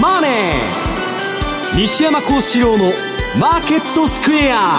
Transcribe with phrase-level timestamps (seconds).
[0.00, 0.30] マネー」
[1.76, 2.92] 西山幸四郎の
[3.38, 4.74] 「マーケットスクエア」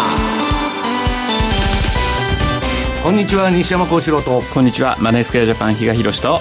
[3.03, 4.43] こんにちは西山幸四郎と。
[4.53, 6.39] こんにちはマネースクエアジャパン比嘉宏と。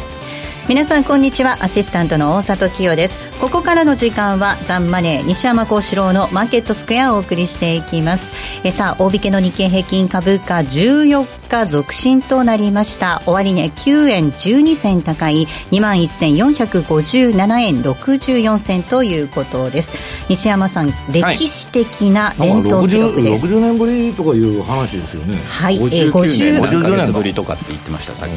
[0.69, 1.57] 皆さんこんにちは。
[1.61, 8.61] アシスタントの大里清ですここからの時間はザンマネー西山幸四郎のマーケットスクエアをお送りしていきます。
[8.67, 13.23] えさあ大引けの日経平均株価14日続伸となりました。
[13.25, 19.95] 終値、ね、9円12銭高い2万1457円64銭ということです。
[20.29, 25.39] 西山さん歴史的な連投記録です、はい、60, 年ぶりとかいう話ですよね。
[25.49, 26.61] はい59年。
[26.61, 28.35] 50年ぶりとかって言ってましたさっき。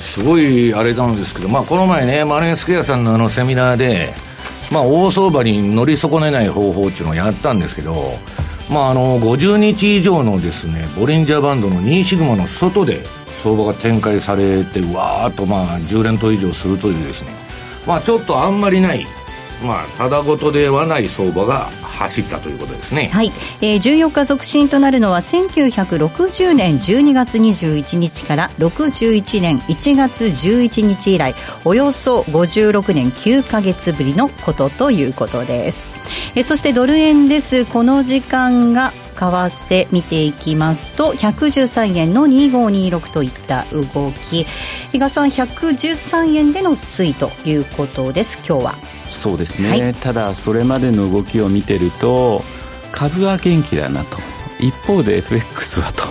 [0.00, 4.13] すごいあれなんですけどまあこの前ねマネースクエアさんのあのセミナーで
[4.74, 7.94] まあ、大相場に乗り損ねない方法っていうのをやったんですけど、
[8.72, 13.04] まあ、あの50日以上のですねボリンジャーバンドの2シグマの外で
[13.44, 17.30] 相場が展開されてわーっとまあ10連投以上するというですね、
[17.86, 19.06] まあ、ちょっとあんまりない
[19.64, 23.30] まあ、ただごとではない相場が走ったということですね、はい。
[23.60, 35.88] えー、14日続伸となるのは1960年12月21日から61年1月11日以来およそ56年9か月ぶりのことということです、
[36.34, 37.64] えー、そしてドル円です。
[37.64, 44.44] この時間が為替見ていきますと113円の2526といった動き。
[44.92, 48.38] 比嘉さん113円での推移ということです。
[48.46, 48.74] 今日は。
[49.14, 52.42] そうですね、はい、ただそれまでの動きを見てると
[52.92, 54.34] 株は元気だなと。
[54.60, 56.04] 一方で FX はと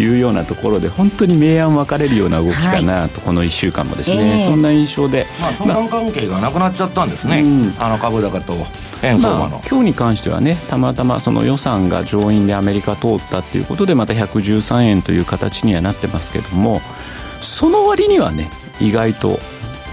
[0.00, 7.42] いうようなところで本当に明暗分かれるような動きかなと、はい、この1週間もですね、えー、そんな印象で、まあ、相関関係がなくなっちゃったんですね、
[7.78, 8.54] まあ、あの株高と
[9.02, 16.80] 円相場の、まあ、今日に関してはねたまたまその予算が上院でアメリカ通ったっていうことでまた113円という形にはなってますけども
[17.40, 18.48] その割にはね
[18.80, 19.38] 意外と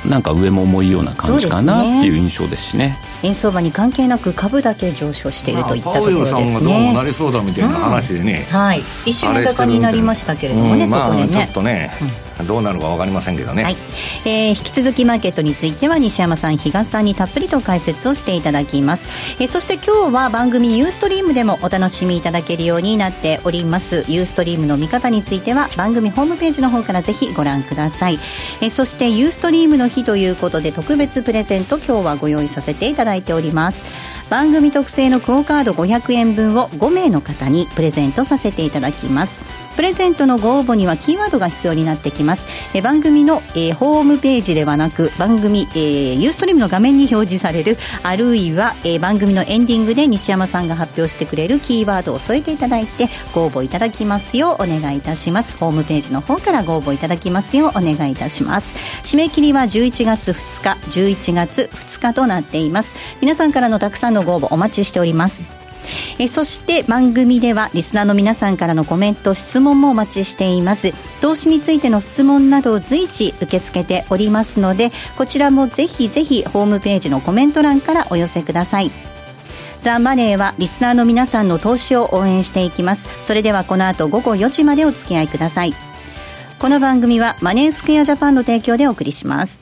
[0.10, 2.98] なんか上も重いような感じかなっていう印象ですしね。
[3.26, 6.32] 円相場に関係なく株だけ上昇しているといったところですね。
[6.32, 11.92] パウエルさんがどうもなりそうだみたいな話でね、うん、はい、一瞬高になりましたけれどもね、うん、そこでね、ちょっとね、
[12.40, 13.78] うん、どうなるか分かりませんけどね、はい。
[14.26, 19.10] えー、引き続きマーケットについては西山さん、比嘉さんにたっぷりと解説をしていただきます、
[19.40, 24.06] えー、そして今日は番組ユーストリームでもお楽しみいただけるようになっております。
[24.08, 28.20] ユーストリームの見方については番組ホームページの方からぜひご覧ください、
[28.62, 33.86] えー、そしてユーストリームの日ということで特別プレゼント今日はご用意させていただいております。
[34.30, 39.66] 番組特製のクオカード500円分を5名の方にプレゼントさせていただきます。
[39.76, 42.48] プレゼントのご応募にはキーワードが必要になってきます。
[42.74, 55.58] え番組の、えー、ホームページではなく番組、え、ユーストリームの画面に表示されるあるいは、えー、番組のエンディングで西山さんが発表してくれるキーワードを添えていただいてご応募いただきますようお願いいたします。
[55.58, 58.76] ホームページの方からご応募いただきますようお願いいたします。
[59.04, 62.96] 締め切りは11月2日11月2日となっています。
[63.22, 65.44] 皆さんからのたくさんのご応募お待ちしております。
[66.20, 70.94] えそして番組ではリスナーの皆さんからのコメント質問もお待ちしています。
[71.22, 78.92] 投資についての質問などを随時受け付けておりますのでこちらもぜひぜひホームページのコメント欄からお寄せください。
[79.82, 83.24] ザ・マネーはリスナーの皆さんの投資を応援していきます。
[83.24, 85.74] それではこの後午後4時までお付き合いください。
[86.58, 89.62] この番組はマネースクエアジャパンの提供でお送りします。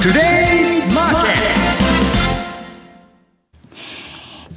[0.00, 0.37] Today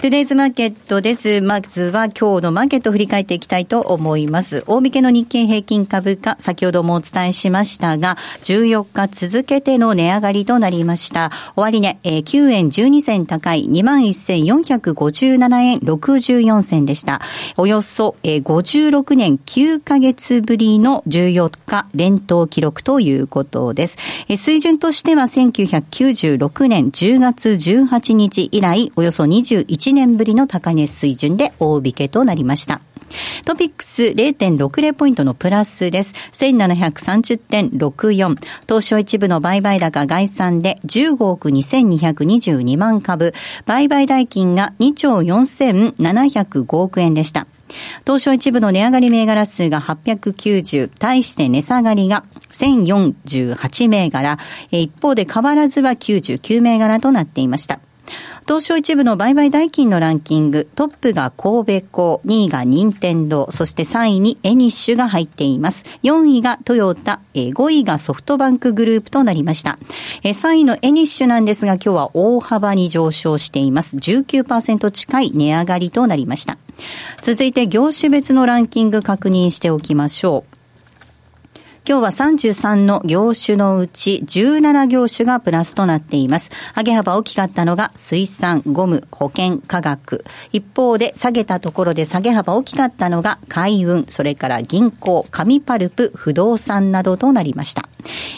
[0.01, 1.41] トゥデイズマーケットです。
[1.41, 4.63] まずは今日のマーケットを振り返っていきたいと思います。
[4.65, 11.29] 大引けの日経平均株価、先ほどもお伝えしましたが、14日続けての値上がりとなりました。
[11.55, 17.21] 終値、えー、9円12銭高い21,457円64銭でした。
[17.57, 23.99] およそ、えー、56年9ヶ月ぶりの14日連投記録ということです。
[24.29, 32.79] えー、水準としては1996年10月18日以来、およそ21 1年ぶりの高値水準で大引けとなりました。
[33.43, 36.13] トピックス0.60ポイントのプラスです。
[36.31, 38.35] 1730.64。
[38.61, 43.33] 東証一部の売買高概算で15億2222万株。
[43.65, 47.47] 売買代金が2兆4705億円でした。
[48.05, 52.23] 東証一部の値上がり銘柄数が890、対して値下がりが
[52.53, 54.37] 1048銘柄、
[54.71, 57.81] 一方で変わらずは99銘柄となっていました。
[58.51, 65.85] 東証一部の売買代金のランキング、トップが神戸港、2位が任天堂、そして3位にエニッシュが入っています。
[66.03, 69.79] 4位がトヨタ、5位がソフトバンクグループとなりました。
[70.23, 73.95] 3位のエニッシュなんですが、今日は大幅に上昇しています。
[73.95, 76.57] 19%近い値上がりとなりました。
[77.21, 80.50] 続いて業種別のランキング確認しておきましょう。
[81.83, 86.51] 今日は33の業種のうち17業種がプラスとなっています。
[86.77, 90.23] 上げ幅大きかったのが水産、ゴム、保険、化学。
[90.51, 97.89] 一方で下げたところで下げ幅大きかったのが海運、それから銀行、紙パルプ、不動産などとなりました。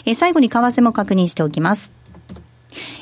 [0.05, 2.02] え最後に為替も確認しておきます。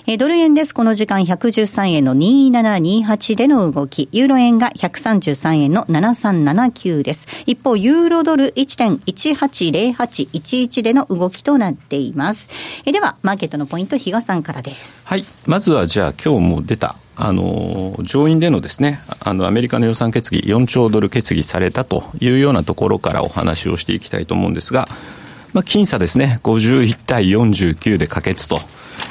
[0.08, 0.74] えドル円です。
[0.74, 4.10] この時間113円の2728での動き。
[4.12, 7.28] ユーロ円が133円の7379です。
[7.46, 12.50] 一方、ユーロドル1.180811での動きとなっています。
[12.86, 15.04] えでは、マーケットのポイント、比嘉さんからです。
[15.06, 15.26] はい。
[15.46, 24.88] まずは、じゃあ、今日も出た、あの、上院でのですね、あの、アメリカの予算決議、4兆ドル決議されたというようなところからお話をしていきたいと思うんですが、
[25.54, 28.60] まあ、僅差ですね、51対49で可決と。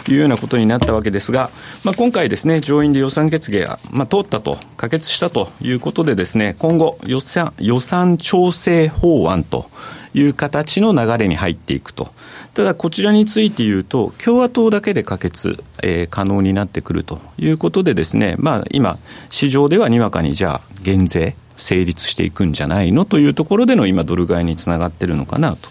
[0.09, 1.51] いうようなことになったわけですが、
[1.85, 9.71] まあ、今回ですね、上院で予算決議が、まあ、通ったと、可決したということでですね、今後予算、予算調整法案と
[10.15, 12.09] いう形の流れに入っていくと。
[12.55, 18.99] ただ、こちらについて言うと、共和党だけで可決、えー、可能になってくるということでですね、まあ、今、
[19.31, 25.69] 市場ではにわかにじゃあ、減税、成立していくんじゃないのというところでの今、ドル買いにつながってるのかなと。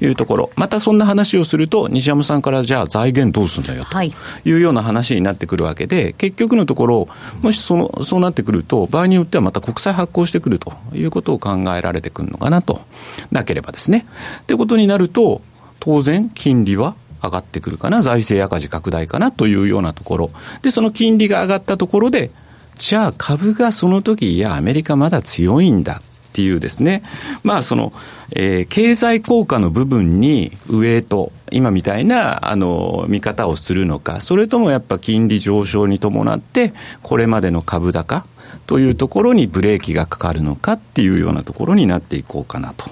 [0.00, 4.02] いうところ、またそんな話をすると、西山さんからじゃあ財源どうすんだよと。
[4.02, 4.10] い
[4.52, 7.08] うような話になってくるわけで、結局のところ、
[7.42, 10.72] もしそのそうなってくると、場合によってはまた国債発行してくると。
[10.92, 12.82] いうことを考えられてくるのかなと、
[13.30, 14.06] なければですね。
[14.40, 15.42] ってことになると、
[15.78, 19.32] 当然、金利は上がってくるかな、財政赤字拡大かな。
[19.32, 20.30] というようなところ。
[20.62, 22.30] で、その金利が上がったところで、
[22.78, 26.02] じゃあ株がその時、いや、アメリカまだ強いんだ。
[26.30, 27.02] っていうですね、
[27.42, 27.92] まあその、
[28.32, 36.72] えー、経済効果の部分にウエイト、今みたいな、あの、見方をするのか、それともやっぱ金利上昇に伴って、
[37.02, 38.24] これまでの株高
[38.68, 42.88] というところにブレーキがかかるのかっていうようなところになっていこうかなと。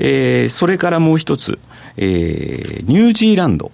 [0.00, 1.60] えー、それからもう一つ、
[1.96, 3.70] えー、ニュージーランド。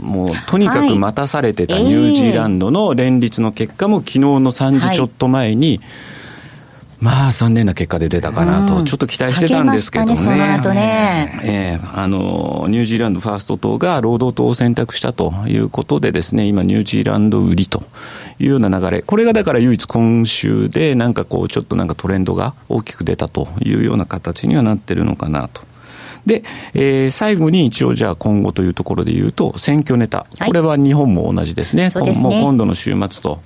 [0.00, 5.80] もうとにかく待たされてたニュージーランドの連立の結果も昨日の3時ちょっと前に、はい
[7.00, 10.16] まあ、残念な結果で出たかなと、ちょっと期待してたんですけどね。
[10.16, 11.40] その後ね。
[11.44, 17.84] ええー、あの、ニュージーランドファースト党が労働党を選択したということでですね、今、ニュージーランド売りと
[18.40, 19.02] いうような流れ。
[19.02, 25.62] これがだから唯一今週で、なんかこう、ちょっとなんかトレンドが大きく出たというような形にはなってるのかなと。
[26.26, 26.42] で、
[26.74, 30.26] えー、最後に一応じゃあ今後というところで言うと、選挙ネタ。
[30.44, 31.90] これは日本も同じですね。
[31.90, 33.40] はい、もう今度の週末と。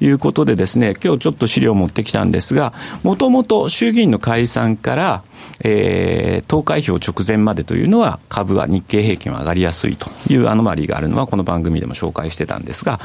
[0.00, 2.72] いうことでですね、今日ちょっと資料を持ってきたんですが、
[3.02, 5.22] もともと衆議院の解散から、
[5.60, 13.00] えー、投開票直前までというのは株は日経平均は上がりやすいというアノマリーがあるのはこの番組でも紹介してたんですが、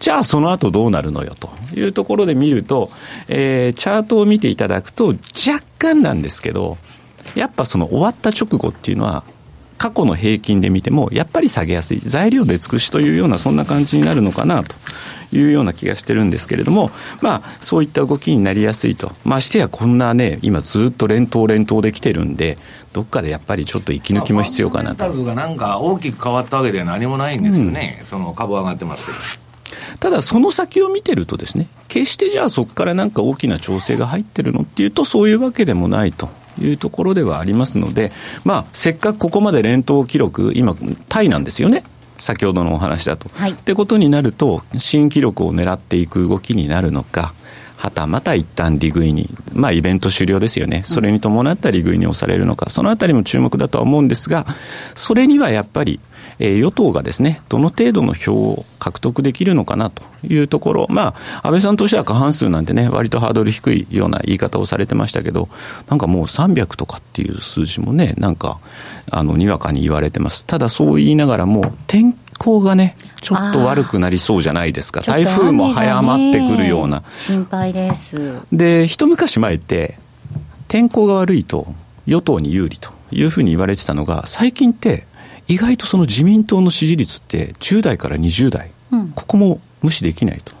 [0.00, 2.90] じゃあその後どうなるのよというところで見ると、
[3.28, 6.76] えー、チャートを見ていただくと若干なんですけど、
[7.34, 9.24] やっぱその終わった直後っていうのは
[9.78, 14.74] 過去の平均で見てもやっぱり下げやすい材料で尽くしというようなそんな感じになるのかなと
[15.32, 16.90] いうような気がしてるんですけれども、
[17.20, 19.12] まあ、そういった動きになりやすいと。
[19.24, 22.58] ましてやこんなね、今ずっと連投連投できてるんで、
[22.92, 25.08] どっかでやっぱりちょっと息抜きも必要かなと。
[25.08, 27.98] まあ、がなんか大きく変わったわけでは何もないんですよね。
[28.00, 29.18] うん、その株上がってますけど。
[29.98, 36.28] ただその先を見てるとですね、決してじゃあそこからなんか大きな調整が入ってるのっていうとそういうわけでもないと。
[36.60, 38.12] いうところではありますので、
[38.44, 40.76] まあ、せっかくここまで連投記録、今、
[41.08, 41.84] タイなんですよね。
[42.18, 43.30] 先ほどのお話だと。
[43.34, 47.34] はい、ってことになると、新記録を狙っていく動きになるのか、
[47.76, 54.46] はたまた一旦利食いに、まあ、イベント終了ですよね、それに伴った利食いに押されるのか、そのあたりも注目だとは思うんですが、
[54.94, 56.00] それにはやっぱり、
[56.38, 65.48] えー、与党がですね、どの程度の票を獲得できるのかなというところ、まあ、安倍さんとしては過半数なんてね、割とハードル低いような言い方をされてましたけど、
[65.88, 68.58] なんかもう300とかっていう数字もね、なんか、
[69.10, 70.46] あの、にわかに言われてます。
[70.46, 75.00] ただそう言いながらも、天候がね、ちょっと悪くなりそうじゃないですか。
[75.00, 77.02] 台風も早まってくるような。
[77.14, 78.40] 心配です。
[78.52, 79.98] で、一昔前って、
[80.68, 81.72] 天候が悪いと
[82.06, 85.06] 与党に有利というふうに言われてたのが、最近って、
[85.48, 90.52] 意外とその自民党の支持率って10代から20代、うん、ここも無視できないと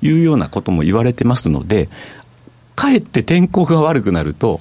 [0.00, 1.88] いうようなことも言われてますので、
[2.76, 4.60] かえって天候が悪くなると、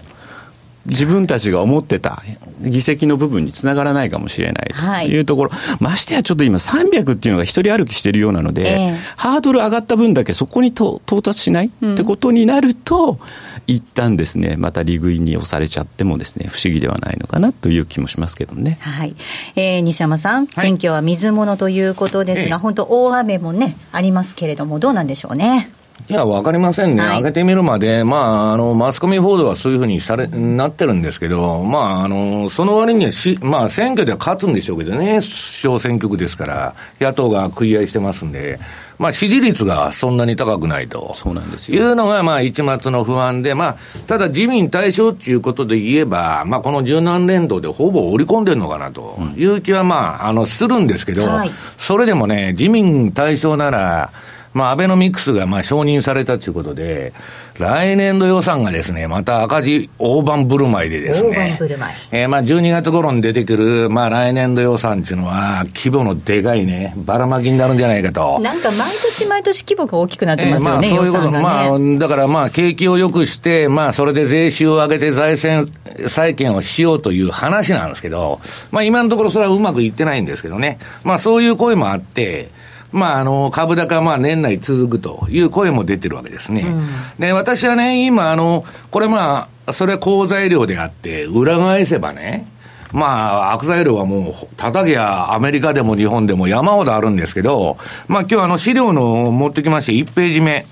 [0.88, 2.24] 自分たちが思ってた
[2.62, 4.74] 議席の部分につながらないかもしれない
[5.08, 13.20] というところ、はい、ましてやちょっと今300っていうのが一人歩きしてるようなので、えー、ハードル上がった分だけそこに到達しない、ってことになると、
[13.68, 18.78] 一旦ですね、また利食いに押されちゃってもですね、不思議ではないのかなという気もしますけどね。
[18.82, 19.16] はい。
[19.56, 25.70] えー、西山さん、はい、選挙は水物ということですが、えー、本当大雨もね、ありますけれども、どうなんでしょうね？
[26.10, 27.04] いや、わかりませんね。
[27.04, 28.18] はい、上げてみるまで、ま
[28.50, 38.60] あ、あの、マスコミ報道はそういうふうにされ、なってるんですけど、まあ、あの、その割にはし、まあ、選挙では勝つんでしょうけどね、小選挙区ですから、野党が食い合いしてますんで、
[38.98, 41.14] まあ、支持率がそんなに高くないと。
[41.14, 41.78] そうなんですよ。
[41.78, 43.78] いうのが、まあ、一末の不安で、まあ、
[44.08, 54.12] ただ自民対象っていうことで言えば、まあ、この柔軟連動でほぼ織り込んでるのかなという気は、まあ、あの、するんですけど、はい、それでもね、自民対象なら、
[54.54, 57.14] まあ、アベノミクスがまあ承認されたということで、
[57.60, 61.96] 来年度予算がですね、また赤字大盤振る舞いでですね、大盤振る舞い。
[62.12, 68.40] えー、まあ12月頃に出てくる、まあ来年度予算っていうのは、規模のでかいね、ばらまきになるんじゃないかと。
[68.40, 75.72] なんか毎年毎年規模が大きくなってますよね、えー、まあそういうこと、ね、まあだからまあ景気を良くして、まあそれで税収を上げて財政
[76.08, 78.40] 再建をしようという話なんですけど、
[78.72, 80.80] まあ今のところそれはうまくいってないんですけどね。
[81.04, 82.50] まあそういう声もあって、
[82.92, 86.62] まあ、あの、株高、まあ、年内続くという声も出てるわけですね。
[86.62, 86.88] うん、
[87.20, 92.48] で、私はね、今、あの、これまあ、それは好材料であって、裏返せばね、
[92.94, 97.78] まあ、悪材料はもう、叩きゃアメリカでも日本でも山ほどあるんですけど、
[98.08, 100.66] まあ今日あの資料の持ってきまして1ページ目。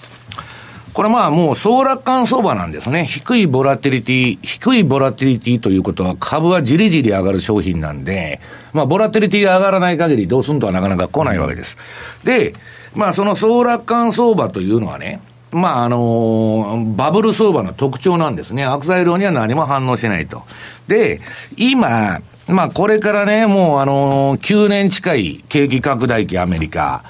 [0.96, 3.06] これまあもう総楽観相場なんですね。
[3.06, 8.40] 低いボラティリティ、低いボラティリティということは株はじりじり上がる商品なんで、
[8.72, 11.78] まあボラティリティが上がらない限りどうすんとはなかなか来ないわけです。
[12.24, 12.54] で、
[12.94, 15.20] まあその総楽観相場というのはね、
[15.52, 18.64] まああのバブル相場の特徴なんですね。
[18.64, 20.44] 悪材料には何も反応しないと。
[20.88, 21.20] で、
[21.58, 27.04] 今、まあこれからね、もうあの9年近い景気拡大期アメリカ、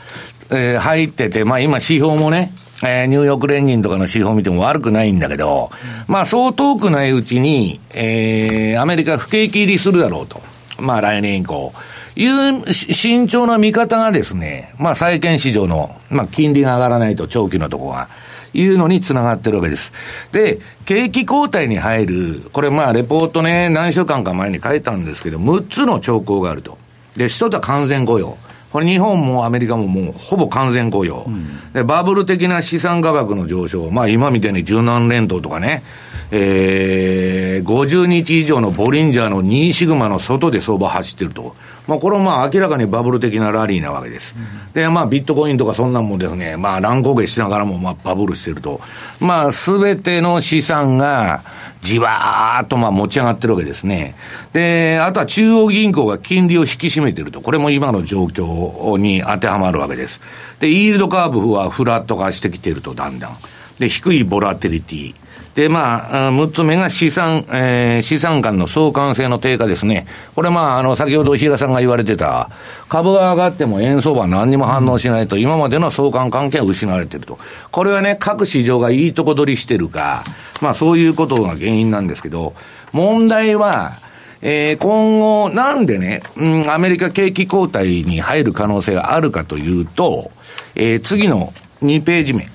[0.49, 2.51] えー、入ってて、まあ今指標もね、
[2.83, 5.69] えー、ニューヨーク連銀とかの指標を見ても悪くないんだけど、
[6.07, 10.41] まあ、そう遠くないうちに、えー、アメリカ不景気入りするだろうと。
[10.79, 11.73] まあ、来年以降。
[12.17, 18.07] いう慎重な見方がですね、まあ、債券市場の、まあ、金利が上がらないと長期のとこが、
[18.53, 19.91] いうのにつながってるわけです。
[20.31, 26.77] で、景気後退に入る、これまあ、レポートね、何週間か前に書いたんですけど、6つの兆候があると。
[27.17, 28.37] で、一つは完全雇用。
[28.75, 31.23] これ日本もアメリカももうほぼ完全雇用。
[31.25, 33.89] うん、で、バブル的な資産価格の上昇。
[33.89, 35.81] まあ今みたいに柔軟連動とかね、
[36.29, 41.55] えー、50日以上のボリンジャーの2シグマの外で相場走ってると。
[41.87, 44.35] まあこれはまあ明らかにバブル的なラリーなわけです。
[44.37, 48.81] うん、で、まあビットコインとかそんなんもですね、まあ乱高下しながらもまあバブルしてると。
[49.21, 51.43] まあすべての資産が、
[51.85, 54.15] じわーっとまあ持ち上がってるわけですね。
[54.53, 57.41] で、あとは中央銀行が金利を引き締めてると。
[57.41, 60.19] これも今の状況に当てはまるわけです。
[60.59, 63.37] で、イールドカーブはフラット化してきてると、だんだん。
[63.77, 65.15] で、低いボラテリティ。
[65.55, 70.05] で、まあ、6つ目が資産、えー、資産間の相関性の低下ですね。
[70.35, 72.49] これまあ、あの、先ほど比嘉さんが言われてた、
[72.89, 77.39] 株が上がっても円相場は何にも反応しないと、今までの相関関係は失われてると。
[77.71, 80.25] これはね、各市場がいいとこ取りしてるか、
[80.61, 82.53] まあそういうことが原因なんですけど、
[82.91, 83.93] 問題は、
[84.41, 90.31] えー、今後、なんでね、うん、アメリカ景気後退に入る可能性があるかというと、
[90.75, 92.54] えー、次の2ページ目。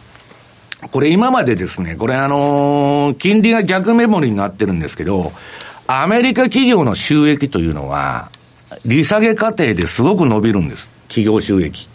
[0.89, 5.33] これ今までですね、これあのー、金利が逆メモリになってるんですけど、
[5.87, 8.31] アメリカ企業の収益というのは、
[8.87, 10.91] 利下げ過程ですごく伸びるんです。
[11.09, 11.89] 企業収益。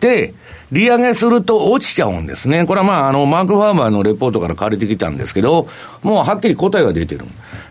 [0.00, 0.34] で、
[0.72, 2.64] 利上げすると落ちちゃうんですね。
[2.64, 5.66] これはまあ、あの、マーク・ファーマーのレポートから借りてきたんですけど、
[6.02, 7.24] もうはっきり答えが出てる。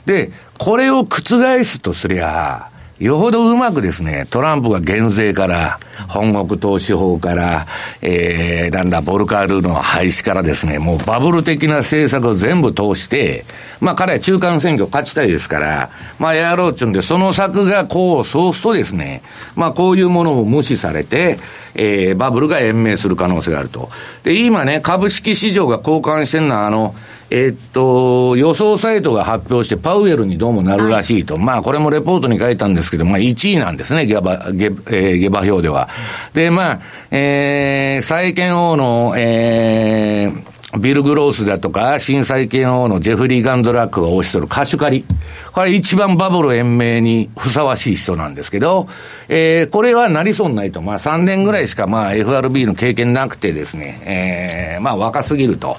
[0.06, 5.79] で、これを覆すとすりゃ、よほどうまくですね、トランプが減税から、
[6.10, 7.65] 本国投資法から、
[8.01, 13.46] えー、なんだ、ボルカールの廃止からですね、もうバブル的な政策を全部通して、
[13.79, 19.22] まあ彼は中間選挙勝ちたいですから、まあやろうっていうんで、その策がこう、そうするとですね、
[19.56, 21.39] まあこういうものも無視されて、
[21.75, 23.89] えー、バブルが延命する可能性があると。
[24.24, 26.96] で、今ね、株式市場が交換してるのは、あの、
[27.31, 35.89] えー、っと、予想サイトが発表して、パウエルにどうもなるらしいと、はい、まあ、これもレポートに書いたんですけど、まあ、1位なんですね、下馬、下,、えー、下馬表では。
[36.33, 36.79] で、まあ、
[37.12, 45.03] えー、債券王の、えー、ビル・グロースだとか、震災系ののジェフリー・ガンドラックが推しとるカシュカリ。
[45.51, 48.88] これ一番バブル延命にふさわしい人なんですけど、
[49.29, 50.81] えー、これはなりそうにないと。
[50.81, 55.77] まあ3年ぐらいしかまあ FRB の経験なくてですね、えー、まあ若すぎると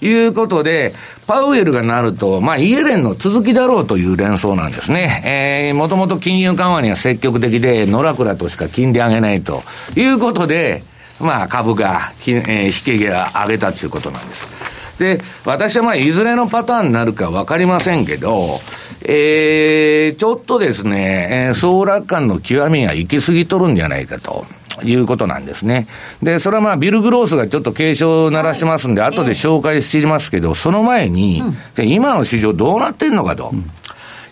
[0.00, 0.94] いうことで、
[1.26, 5.70] パウエルがなると、まあイエレンの続きだろうという連想なんですね。
[5.70, 9.62] えー、もともと金融緩和には積極的で、野良倉としか金利上げないと
[9.96, 10.82] いうことで、
[11.20, 14.48] まあ株が、えー、引きが上げたということなんです。
[15.00, 18.60] で、私はまあ、いずれのパターンになるかわかりませんけど、
[19.02, 24.44] えー、ちょっとですね、えー、総楽観の極みが行き過ぎとるんじゃないかと。
[24.84, 25.86] いうことなんですね。
[26.22, 31.42] で、それはまあ、ビル・グロースがちょっと警鐘を鳴らしてますんで、後で紹介してますけど、その前に、
[31.74, 33.52] じゃ今の市場どうなってんのかと。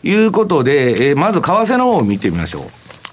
[0.03, 2.63] いうことで、えー、まず為替の方を見てみましょう。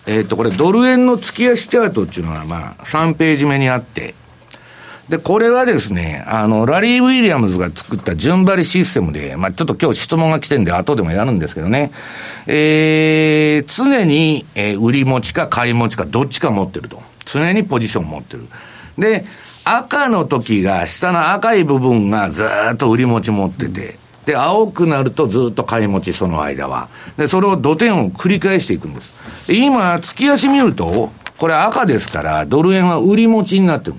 [0.07, 4.13] えっ、ー、と、これドル円の月足チャートっていうのは、まあ、3ページ目にあって、
[5.09, 11.91] で、これはですね、あの、ラリー・ウィリアムズが作った順張りシステムで、まあ、ちょっと今日質問が来てるんで、後でもやるんですけどね、
[12.47, 17.01] えー、常に、えー、売り持ちか買い持ちかどっちか持ってると。
[17.25, 18.47] 常にポジション持ってる。
[18.97, 19.25] で、
[19.63, 26.87] 赤の時が、下の赤い部分がずっと売り持ち持ってて、で、青くなるとずっと買い持ち、その間は。
[27.17, 29.47] で、それを土点を繰り返していくんです。
[29.47, 33.95] で、今、月足見ると、これ赤ですから、ドル円は売り持ちになってる。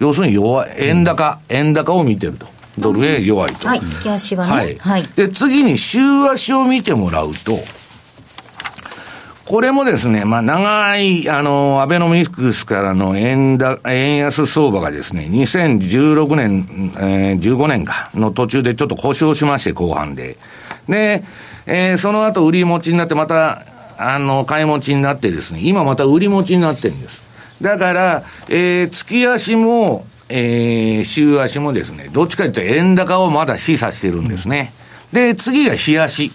[0.00, 2.46] 要するに弱い、円高、うん、円高を見てると。
[2.78, 3.68] ドル円弱いと。
[3.68, 4.52] はい、月足はね。
[4.52, 4.76] はい。
[4.78, 7.60] はい、で、次に週足を見てもらうと、
[9.52, 20.38] これもですね、まあ、長い、あの、アベノミクスからの円だ、円安相場がですね、2016年、えー、15年か、の途中でちょっと故障しまして、後半で。
[20.88, 21.22] で、
[21.66, 23.66] えー、その後売り持ちになって、また、
[23.98, 27.20] あの、買い持ちになってですね、今また売り持ちになってるんです。
[27.60, 34.72] だから、えー、月足も、えー、週足もですね、どっちかというと円高をまだ示唆してるんですね。
[35.12, 36.32] で、次が日足。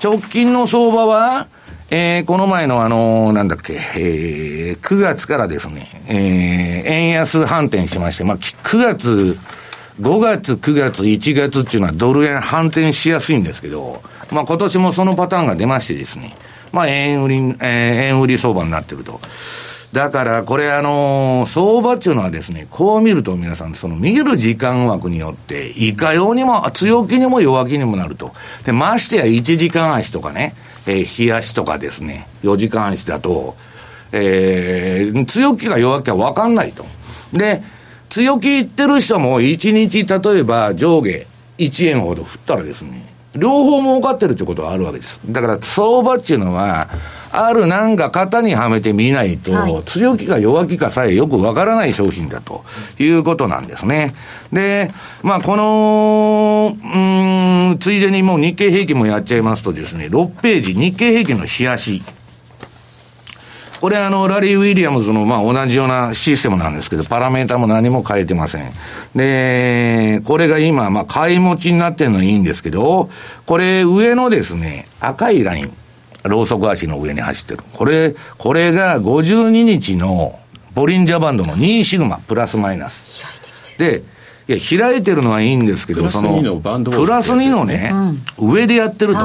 [0.00, 1.48] 直近の相場は、
[1.92, 9.36] えー、この前のあのー、なんだっけ、えー、9月からですね、えー、円安反転しまして、まあ、9月、
[10.00, 16.36] 5月、9月、1月っていうのはドル円反転しやすいんですけど、まあ今年もそのパターンが出ましてですね、
[16.70, 17.46] まあ円売り、えー、
[18.10, 19.20] 円売り相場になってると。
[19.92, 28.32] だからこれあのー、相場っていうのはですね、こう見ると皆さん、その見る時間枠によって、いかようにも、強気にも弱気にもなると。
[28.64, 30.54] で、ましてや1時間足とかね、
[30.86, 33.56] えー、冷やしとかですね、4時間足だと、
[34.12, 36.84] えー、強気か弱気か分かんないと。
[37.32, 37.62] で、
[38.08, 41.26] 強気言ってる人も1日例えば上下
[41.58, 45.20] 1円ほど振ったらですね、両方儲かってるってことはあるわけです。
[45.26, 46.88] だから相場っていうのは、
[47.32, 52.64] あるなんか型にはめてみないと、はい、強気か弱気かさえよくわからない商品だと
[52.98, 54.14] いうことなんですね。
[54.52, 54.90] で、
[55.22, 57.19] まあこの、うん、
[57.76, 62.02] ついでにもう日経平均もやっちゃいますとですね、6ページ、日経平均の冷やし。
[63.80, 68.70] これあの、ラリー・ウィリアムズのまあ同じようなシステムなんですけど、パラメータも何も変えてません。
[69.14, 73.08] で、これが今、まあ買い持ちになってるのはいいんですけど、
[73.46, 75.72] これ上のですね、赤いライン。
[76.24, 77.62] ローソク足の上に走ってる。
[77.72, 80.38] これ、これが52日の
[80.74, 83.24] ボリンジャーバンドの2シグマ、プラスマイナス。
[83.78, 84.02] で、
[84.50, 87.92] いや、開いてるのはいいんですけど、その、プラス2のね、
[88.38, 89.20] うん、上でやってると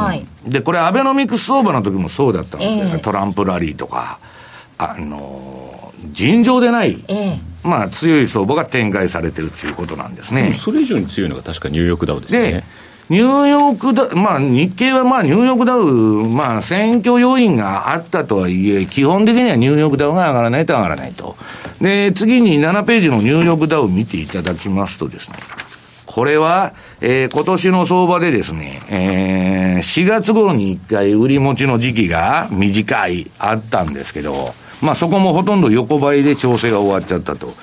[0.45, 4.19] で、これアベノミクス相場の時もそうだったんですよ、えー、トランプラリーとか。
[4.77, 10.53] あのー、尋常でない、えー、まあ、強い相場が展開されてるということなんですね。
[10.53, 12.63] それ以上に強いのが確かニューヨークダウですね。
[13.07, 21.35] ニューヨークダウ、まあ日経はまあニューヨークダウ、まあ選挙要因があったとはいえ、基本的にはニューヨークダウが上がらないと上がらないと。
[21.79, 25.35] で、次に7ページのニューヨークダウを見ていただきますとですね、
[26.07, 37.53] これは、えー、今年の相場でですね、えー、4月頃に1回売り持ちの時期が短い、あったんですけど、まあそこもほとんど横ばいで調整が終わっちゃったと。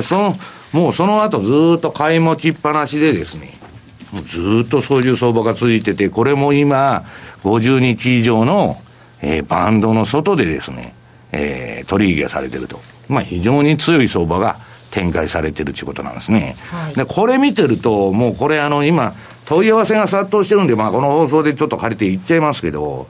[0.00, 0.34] その、
[0.72, 3.57] もうその後ずっと買い持ちっぱなしでですね、
[4.12, 7.04] ずっとそういう相場が続いてて、これも今、
[7.44, 8.76] 50日以上の
[9.22, 10.94] えー、バンドの外でですね、
[11.32, 12.78] えー、取引がされてると。
[13.08, 14.56] まあ、非常に強い相場が
[14.90, 16.56] 展開されてるということなんですね。
[16.70, 19.14] はい、で、これ見てると、もうこれあの、今、
[19.46, 23.08] 問い合わせが殺到してるんで、まあ、この放送でちょっと借りて言っちゃいますけど、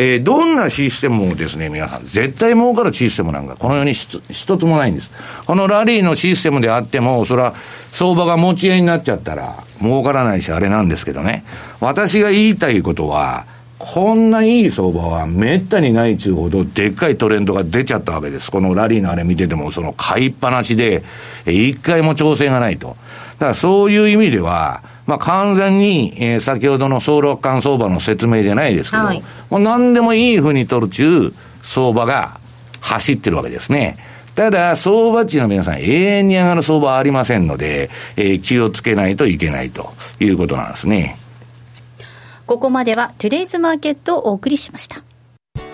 [0.00, 5.10] えー、どんなシステムもですね、皆さん、絶対儲かるシステムなんか、この世に一つもないんです。
[5.44, 7.54] このラリーのシステムであっても、それは、
[7.90, 11.42] 相場が持ち家になっちゃったら、儲からないし、あれなんですけどね。
[11.80, 13.46] 私が言いたいことは、
[13.78, 18.52] こんないい相場はめったにないちゅうほどでっかいトレンドが出ちゃったわけです。
[18.52, 21.02] このラリーのあれ見てても、その買いっぱなしで、
[21.44, 22.90] 一回も調整がないと。
[22.90, 32.38] だからそういう意味では、まあ完全に、えー、先ほどの総六間相場の説明じゃないですけど、はい、もう何でもいいふうに取るちゅう相場が
[32.80, 33.96] 走ってるわけですね。
[34.34, 39.90] ただ、相場値の皆さん、永遠に上がる相場はありませんので、えー、気をつけないといけないと
[40.20, 41.16] いうことなんですね。
[42.46, 45.02] ここまでは、トゥデイズマーケットをお送りしました。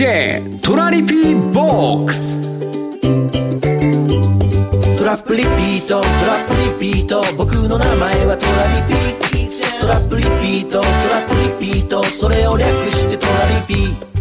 [0.00, 0.06] ト
[0.76, 2.40] ラリピーボックス。
[4.96, 6.54] トラップリピートトラップ
[6.88, 7.22] リピート。
[7.36, 9.20] 僕の名前はトラリピ
[9.78, 12.02] トラップリピートトラップリピート。
[12.02, 13.94] それを略してトラリピー。
[14.00, 14.19] ト、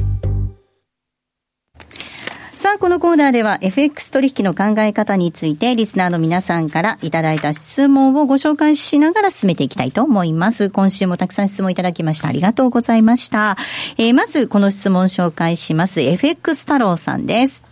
[2.80, 10.70] このコーナーでは FX 取引の考え方についてリスナーの皆さんからいただいた質問をご紹介しながら進めていきたいと思います。
[10.70, 12.30] 今週もたくさん質問いただきました。
[12.30, 13.58] ありがとうございました。
[13.98, 16.00] えー、まずこの質問を紹介します。
[16.00, 17.66] FX 太郎さんです。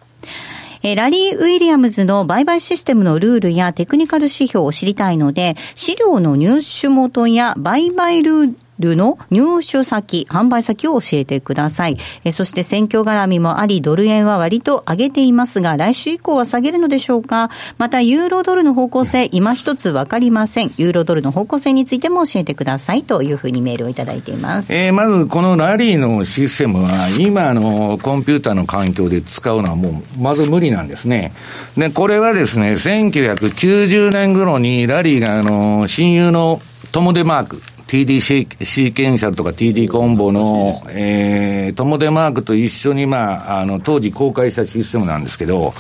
[0.84, 11.98] えラリー・ウィリアムズの売買システムのルールやテクニカル指標を知りたいので、資料の入手元や売買ルールの入手先、販売先を教えてください。
[12.24, 17.50] えそして選挙絡みもあり、ドル円は割と上げていますが、来週以降は下げるのでしょうか？
[17.78, 20.72] また、ユーロドルの方向性、今一つわかりません。
[20.78, 24.74] ユーロドルの方向性についても教えてくださいというふうにメールをいただいています。
[24.74, 31.34] えー、まず、このラリーのシステムは、今のコンピューターの環境で使うのはもう、まず無理なんですね。
[31.78, 36.62] で、これはですね、1990年頃にラリーが、あの、親友の
[36.92, 45.74] トモデマーク、TD シーケンシャルとか TD コンボの、えー、トモデマークと一緒に、まあ、あの、当時公開したシステムなんですけど、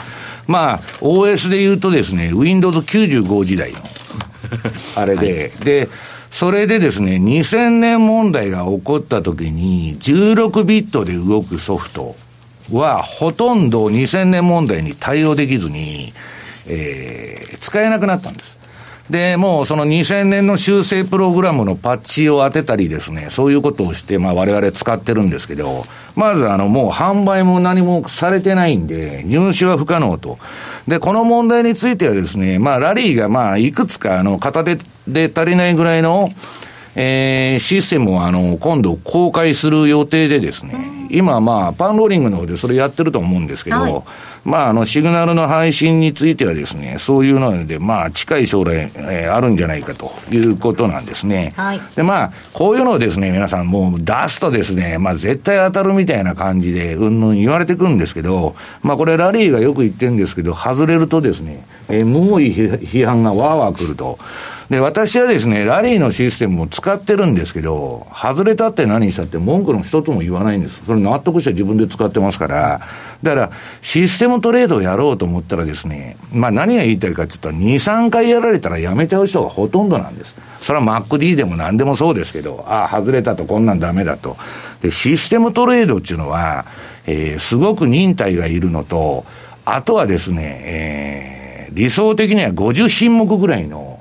[0.47, 3.79] まあ、OS で言うとですね、Windows 95時代の、
[4.95, 5.89] あれで、はい、で、
[6.31, 12.15] それでですね、2000年問題が起こった時に、16ビットで動くソフト
[12.71, 16.13] は、ほとんど2000年問題に対応できずに、
[16.67, 18.56] えー、使えなくなったんです。
[19.09, 30.37] で、もうその2000年の修正プログラムのパッチを当てたりですね、そういうことをして、まあ我々使ってるんですけど、まずあのもう販売も何もされてないんで、入手は不可能と。
[30.87, 36.27] で、この問題についてはですね、まあラリーがまあいくつかあの片手で足りないぐらいの、
[36.99, 44.03] えー、システムをあの、今度公開する予定でですね、今まあ、パンローリングの方でそれやってると思うんですけど、はい、
[44.43, 51.53] まあ、あの、シグナルの配信についてはですね、そういうので、まあ、近い将来、えー、あるんじゃないかということなんですね。
[51.55, 64.17] はい、で、まあ、こういうのをですね、皆さんもう出すとですね、まあ、絶対当たるみたいな感じで、うんぬん言われてくるんですけど、まあ、これラリーがよく言ってるんですけど、外れるとですね、えー、むごい批判がわーわー来ると。
[64.69, 70.81] で、私はですね、ラリーのシステムを使ってるんですけど、外れたって何したって文句の一つも言わないんです。
[70.85, 72.81] それ納得して自分で使ってますから。
[73.23, 73.51] だから、
[73.81, 80.35] システムトレードをやろうと思ったらですね、まあ何が言いたいかって言ったら、2、3回やられたらやめちゃう人がほとんどなんです。
[80.61, 84.35] それは MacD でも何でもそうですけど、ああ、外れたとこんなんダメだと。
[84.81, 86.65] で、システムトレードっていうのは、
[87.05, 89.23] えー、すごく忍耐がいるのと、
[89.63, 93.96] あとはですね、えー、理想的には50品目ぐらいの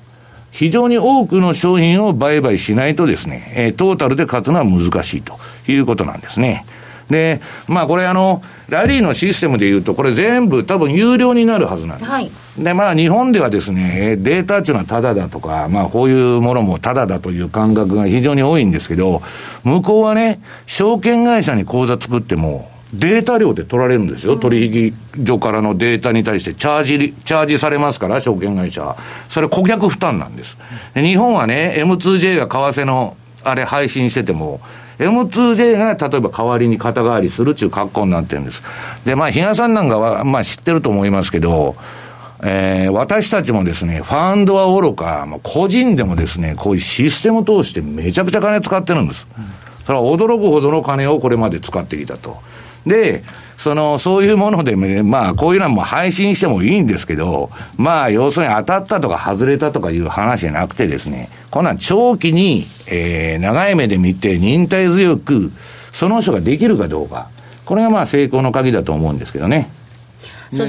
[0.56, 5.38] 非常に多くの商品を売買しないとですね、えー、トータルで勝つのは難しいと
[5.68, 6.64] いうことなんですね。
[7.10, 8.40] で、まあこれあの、
[8.70, 12.10] ラリーのシステムでいうと、これ全部多分有料になるはずなんです。
[12.10, 19.20] はい、で、まあ日本ではですね、データっていうのはタダだとか、まあこういうものもタダだという感覚が非常に多いんですけど、
[19.62, 28.96] 向こうはね、証券会社に口座作っても、データ料で取られるんですよ、取引所からのデータに対してチャージ、チャージされますから、証券会社は。
[29.28, 30.56] それ顧客負担なんです。
[30.94, 34.60] で日本はね、M2J が為替のあれ配信してても、
[34.98, 38.62] M2J が例えば代わりに肩代わりするっていう格好になってるんです。
[39.04, 41.76] で、まあ、比嘉さんなんかは、まあ、知ってると思いますけど、
[42.42, 49.26] えー、私たちもですね、ファンドはおろか、まあ、個人でもですね、こういうシステムを通してめちゃくちゃ金使ってるんです。
[49.84, 52.38] それは驚くほどの金をこれまで使ってきたと。
[52.86, 53.22] で、
[53.58, 65.50] その、そういうもので、ね、まあ、こういうのはもう配信してもいいんですけど、まあ、要するに当たったとか外れたとかいう話じゃなくてですね、こんなん長期に、えー、長い目で見て忍耐強く、
[65.92, 67.28] その人ができるかどうか。
[67.64, 69.70] これがまあ成功の鍵だと思うんですけどね。
[70.52, 70.64] そ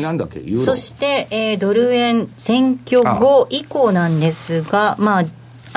[0.66, 5.26] そして、えー、ドル円選挙後以降なんですが、まあ、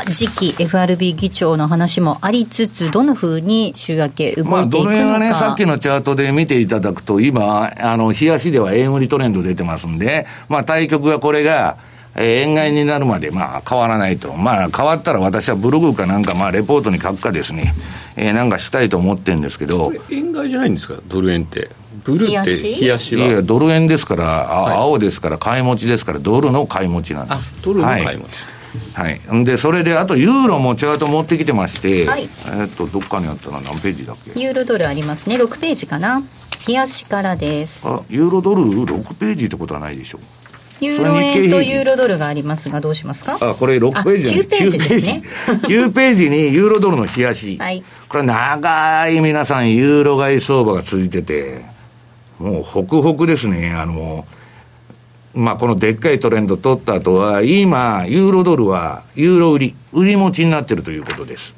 [0.04, 11.78] 次期 FRB 議長の話もありつつ、どのふうに週明け動いていくのか、まあ、ドル円はね、さっきのチャートで見ていただくと、今、あの、冷やしでは円売りトレンド出てますんで、まあ、対局はこれが、
[12.14, 14.32] えー、円買いになるまで、まあ、変わらないと。
[14.34, 17.74] まあ、変わったら私はブログかなんか、まあ、レポートに書くかですね、
[18.16, 19.92] えー、なんかしたいと思ってるんですけど。
[20.10, 21.70] 円買いじゃないんですか、ドル円って。
[22.02, 23.14] ブルーって冷やし？
[23.16, 27.34] はいやドル円ですから、あ、はい、青ですから、買い持ちですから、ドルの買い持ちなんです。
[27.34, 28.16] あ、ドルの買い持ち。
[28.16, 28.20] は
[28.56, 28.59] い
[28.94, 29.20] はい。
[29.44, 32.28] で、それで、あと、ユーロもチャート持ってきてまして、はい、
[32.61, 34.38] えっと、どっかにあったら何ページだっけ？
[34.40, 35.37] ユーロドルありますね。
[35.37, 36.22] 6ページかな。
[36.68, 37.88] 冷やしからです。
[37.88, 40.20] あ、ユーロドル6ページってことはないでしょう。
[40.85, 43.38] ユーロ円とユーロドルがありますが、どうしますか？
[43.40, 45.22] あ、これ6ページじゃない9ページですね。
[45.46, 47.59] 9ページにユーロドルの冷やし。
[47.59, 47.83] はい。
[48.09, 51.62] これ長い皆さん、ユーロ買い相場が続いてて、
[52.38, 53.74] もう、ホクホクですね。
[53.74, 54.24] あの、
[55.34, 61.54] まあ、このでっかいトレンド取った後は、今、ユーロドルは、ユーロ売り、売り持ちになってるということです。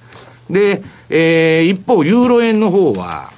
[0.50, 3.30] で、えー、一方、ユーロ円の方は、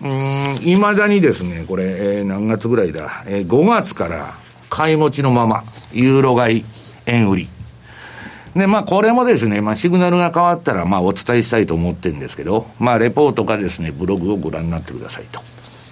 [0.00, 4.34] うん、いまだにですね、これ、えー、何月ぐらいだ、えー、5月から
[4.70, 6.64] 買い持ちのまま、ユーロ買い、
[7.06, 7.48] 円売り。
[8.56, 15.42] で、まあ、これもですね、まあ、シグナルが変わったら、まあ、お伝えしたいと思ってるんですけど、まあ、レポートかですね、ブログをご覧になってくださいと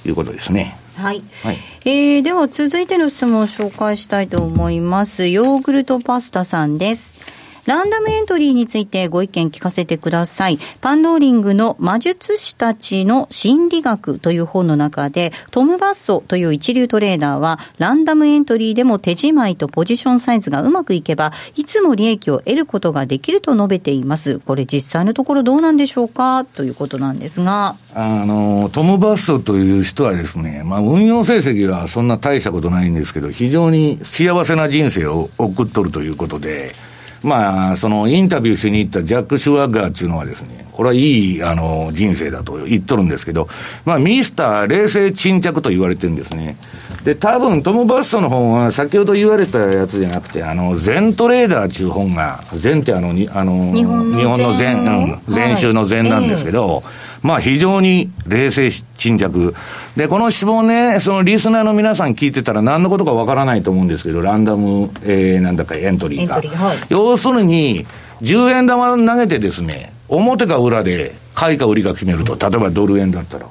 [0.09, 0.77] いうことですね。
[0.97, 5.29] はい、はい、えー、では続いての質問を紹介したいと思います。
[5.29, 10.59] ヨーグルトパスタさんですランダムエントリーについてご意見聞かせてください。
[10.81, 24.41] パンローリングの魔術師たちの心理学という本の中で、トム・バッソという一流トレーダーは、ランダムエントリーでも手仕舞いとポジションサイズがうまくいけば、いつも利益を得ることができると述べています。
[24.41, 26.45] これ実際のところどうなんでしょうか？
[26.45, 27.77] ということなんですが。
[27.95, 36.75] あの、トム・バッソという人はですね、まあ運用成績はそんな大したことないんですけど、非常に幸せな人生を送っとるということで、
[37.23, 43.49] まあ、そのインタビューしに行ったジャック・シュワッガーっていうのはですね、これはいい、あの、人生だと言っとるんですけど、
[43.85, 46.57] まあ、ミスター冷静沈着と言われてるんですね。
[47.05, 59.55] で、多分トム・バッソの本は、先ほど言われたやつじゃなくて、あの、全トレーダーっていう本が、全ってあの、にあの、日本の全、うん、全集の全なんですけど、はいえーまあ非常に冷静沈着。
[59.97, 66.37] で、この質問ね、そのリスナーの皆さん聞いてたら何のことかわからないと思うんですけど、ランダム、えー、なんだかエントリーが。
[66.37, 67.87] はい、要するに、
[68.23, 73.47] 10円玉投げてですね、表か裏で買いか売りか決めると、例えばドル円だったら、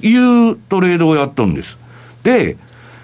[0.00, 1.78] いうトレードをやっとるんです。
[2.22, 2.56] で、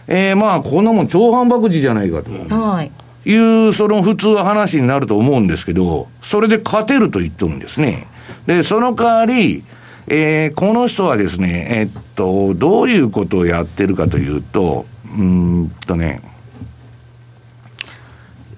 [0.07, 2.31] えー、まあ、こんなもん超反爆時じゃないかと。
[2.55, 2.91] はい。
[3.25, 8.07] いう、その普通は話になると思うんですけど、それで勝てると言っとるんですね。
[8.47, 9.65] で、その代わり、
[10.07, 14.87] えー、この人はですね、えー、っと、どういうことをやってるかというと、
[15.19, 16.23] うんとね、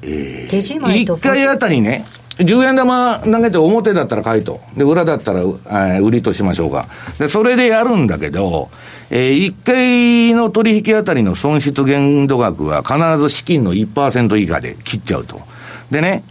[0.03, 2.05] えー、1回あたりね、
[2.41, 4.61] 10円玉投げて表だったら買いと。
[4.77, 6.89] で、裏だったら、えー、売りとしましょうか。
[7.19, 8.71] で、それでやるんだけど、
[9.11, 15.41] えー、1回の取引あたりの損失限度額は必ず資金の1%以下で切っちゃうと。
[15.91, 16.25] でね、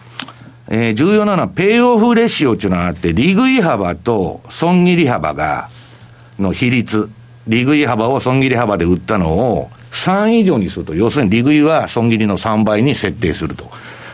[0.67, 5.69] えー、重要なのはペイオフレシオっていうのがあって、利食い幅と損切り幅が、
[6.39, 7.09] の比率。
[7.47, 13.69] 利食い幅を損切り幅で売ったのを3以上にすると、要するに利食いは損切りの3倍に設定すると。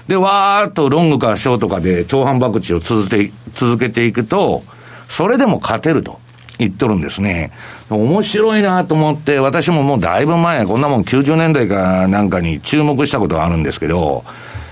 [0.07, 4.63] で、わーっとロングかショートかで超反爆地を続け続けていくと、
[5.09, 6.19] それでも勝てると
[6.57, 7.51] 言っとるんですね。
[7.89, 14.23] 面白いなと思って、私ももうだいぶ前、こんなもん90年代かなんかに注目したことがあるんですけど、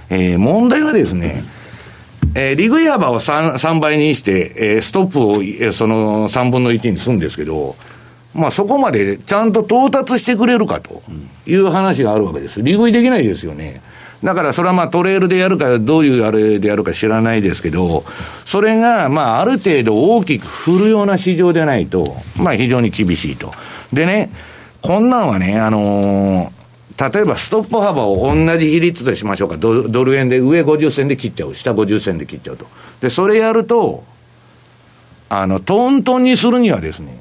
[0.10, 1.44] えー、問題はですね、
[2.36, 7.76] えー、利食い幅を 3, 3倍にして、えー、ストップを、えー、その3分の1にするんですけど、
[8.34, 11.02] まあそこまでちゃんと到達してくれるかと
[11.46, 12.62] いう話があるわけです。
[12.62, 13.82] 利食いできないですよね。
[14.24, 18.06] だからそれはまあトレールでやるか、どういうあれでやるか知らないですけど、
[18.46, 23.52] それがまあある程度大きく振るような市場でないと、まあ非常に厳しいと。
[23.92, 24.32] でね、
[24.82, 29.58] こんなんはね、あのー、例えばストップ幅を同じ比率としましょうか。
[29.58, 31.54] ドル円で上50銭で切っちゃう。
[31.54, 32.66] 下50銭で切っちゃうと。
[33.02, 34.06] で、それやると、
[35.28, 37.20] あの、トントンにするにはですね、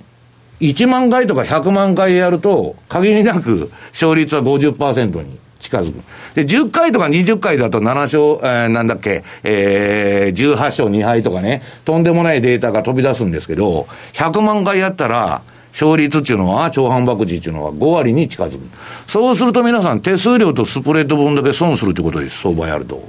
[0.60, 6.02] 1万回とか100万回やると、限りなく勝率は50%に近づく。
[6.34, 18.60] で、10回とか20回だと7勝、えー、なんだっけ、えー、18勝2敗とかね、とんでもないデータが飛び出すんですけど、100万回やったら、勝率っていうのは、超反爆値っていうのは5割に近づく。
[19.06, 23.02] そうすると皆さん手数料とスプレッド分だけ損するってことです、相場やると。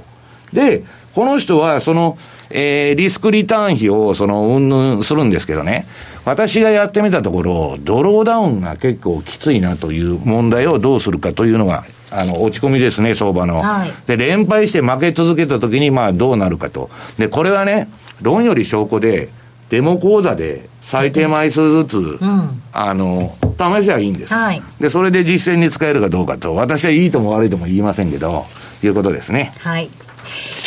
[0.52, 2.16] で、この人は、その、
[2.50, 5.86] えー、リスクリターン費を、その、うんぬんするんですけどね。
[6.24, 13.62] 私がやってみたところ、ドローダウンが結構きついなという問題をどうするかというのが、あの、落ち込みですね、相場の。
[13.62, 16.90] はい、で、連敗して負け続けたときに、まあ、どうなるかと。
[17.18, 17.88] で、これはね、
[18.22, 19.30] 論より証拠で、
[19.70, 24.62] デモ講座で最低枚数ずつ、うん、あの、試せばいいんです、はい。
[24.78, 28.46] で、それで実践に使えるかどうかと、私はいいとも悪いとも言いませんけど、
[28.82, 29.52] いうことですね。
[29.58, 29.90] はい。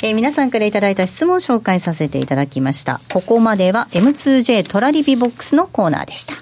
[0.03, 3.01] えー、皆さんからいただいた質問を紹介させていただきました。
[3.11, 6.35] ここまでは M2J トラリピボックスのコーナーでした。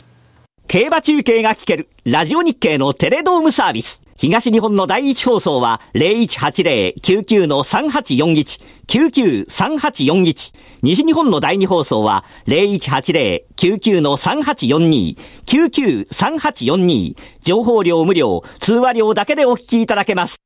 [0.68, 4.02] 競馬中継が聞けるラジオ日経のテレドームサービス。
[4.18, 10.54] 東日本の第一放送は0180-99-3841、99-3841。
[10.82, 17.18] 西日本の第二放送は0180-99-3842、99-3842。
[17.44, 20.38] 情報量無料、通話料だけでお聞きいただけます。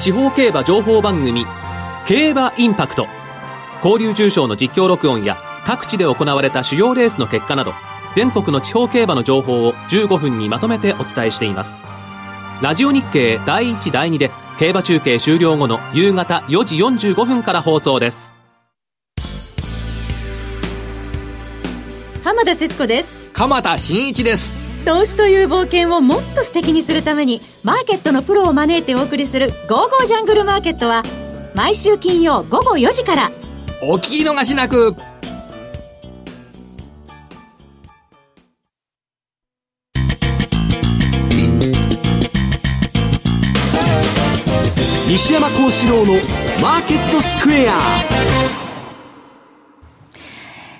[0.00, 1.46] 地方競馬情報番組
[2.06, 3.06] 競馬インパクト
[3.82, 7.72] 交流重賞の実況録音や各地で行われた主要レースの結果など
[8.12, 11.84] 全国の地方競馬の情報を15分にまとめてお伝えしています
[12.62, 18.34] ラジオ日経第1第2で競馬中継終了後の夕方4時45分から放送です。
[22.24, 23.30] 浜田節子です。
[23.34, 24.54] 鎌田新一です。
[24.86, 31.02] 投資という冒険をもっと素敵にするためにマーケットのプロを招いてお送りする「ゴーゴージャングルマーケット」は
[31.54, 33.30] 毎週金曜午後4時から。
[33.82, 34.96] お聞き逃しなく
[45.16, 46.12] 西山幸四郎の
[46.60, 47.78] マーケットスクエア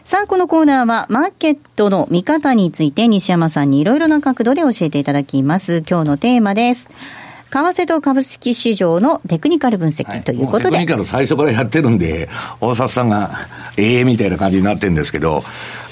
[0.04, 5.82] さあ、このコーナーは、マーケットの見方について、西山さんにいろいろな角度で教えていただきます。
[5.88, 6.90] 今日のテーマです。
[7.50, 10.64] 為替と株式市場のテクニカル分析ということで。
[10.64, 12.28] はい、テクニカル最初からやってるんで、
[12.60, 13.30] 大札さんが、
[13.78, 15.42] ええー、みたいな感じになってるんですけど、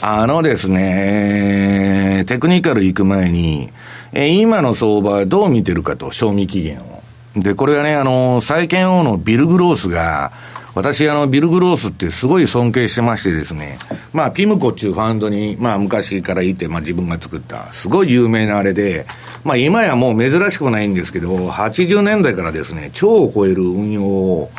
[0.02, 3.70] あのですね、テクニカル行く前に、
[4.12, 6.93] えー、今の相場はどう見てるかと、賞味期限を。
[7.36, 10.32] で、これはね、あの、債券王のビル・グロースが、
[10.74, 13.78] 私、あの、ビル・グロースってすごい尊敬してましてですね、
[14.12, 19.06] まあ、ピムコっていうファンドに、まあ、昔からいて、まあ、自分が作った、すごい有名なあれで、
[19.44, 24.50] まあ、今やもう珍しくもないんですけど、80年代からですね、超を超える運用を、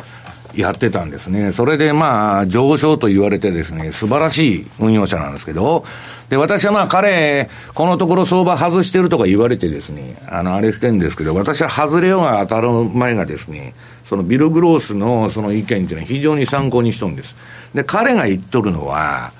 [0.56, 1.52] やってたんですね。
[1.52, 5.84] それでまあ、上昇と言われてですね、素晴らしい運用者なんですけど、
[6.28, 17.36] で、私はまあ彼、このところ相場外してるとか言われてですね、あの、あれしてるんですけど、私は外れようが当たる前がですね、そのビル・グロースのその意見っていうのは非常に参考にしとるんです。
[17.74, 19.32] で、彼が言っとるのは、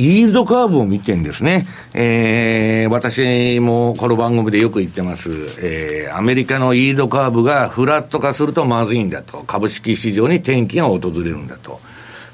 [0.00, 1.66] イールドカーブを見てんですね。
[1.92, 5.28] えー、私もこの番組でよく言ってます。
[5.58, 9.44] えー、アメリカのイールドカーブがフラット化するとまずいんだと。
[9.46, 11.80] 株式市場に転機が訪れるんだと。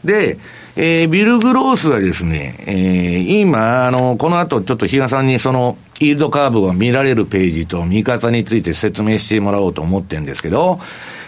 [0.05, 0.38] で、
[0.76, 10.79] えー、ビル・グロースはですね、えー、今、あの、この後ちょっと比嘉さんにその、イールドカーブが見られるページと見方について説明してもらおうと思ってるんですけど、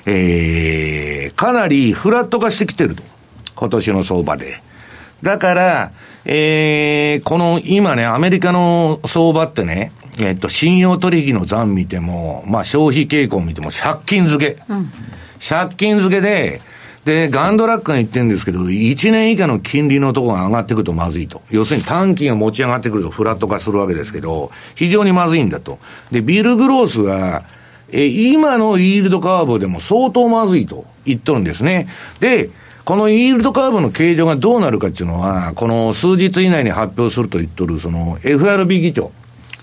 [0.06, 3.02] えー、かなりフラット化してきてると。
[3.56, 4.67] 今年の相場で。
[5.22, 5.92] だから、
[6.24, 14.62] えー、この今ね、アメリカの相場ってね、えっと、信用取引の残見ても、まあ消費傾向見ても借金付け。
[14.68, 14.90] うん、
[15.46, 16.60] 借金付けで、
[17.04, 21.40] で、ガンドラックが言ってるんですけど、1年以下の金利のところが上がってくるとまずいと。
[21.50, 25.78] 要するに短期が持ち上がってくるとフラット化するわけですけど、非常にまずいんだと。
[26.10, 27.44] で、ビル・グロースは、
[27.90, 31.88] え、今のイールドカーブでも相当まずいと言っとるんですね。
[32.20, 32.50] で、
[32.88, 39.12] このイールドカーブの形状がどうなるかっていうのは、この数日以内に発表すると言っとる、その FRB 議長。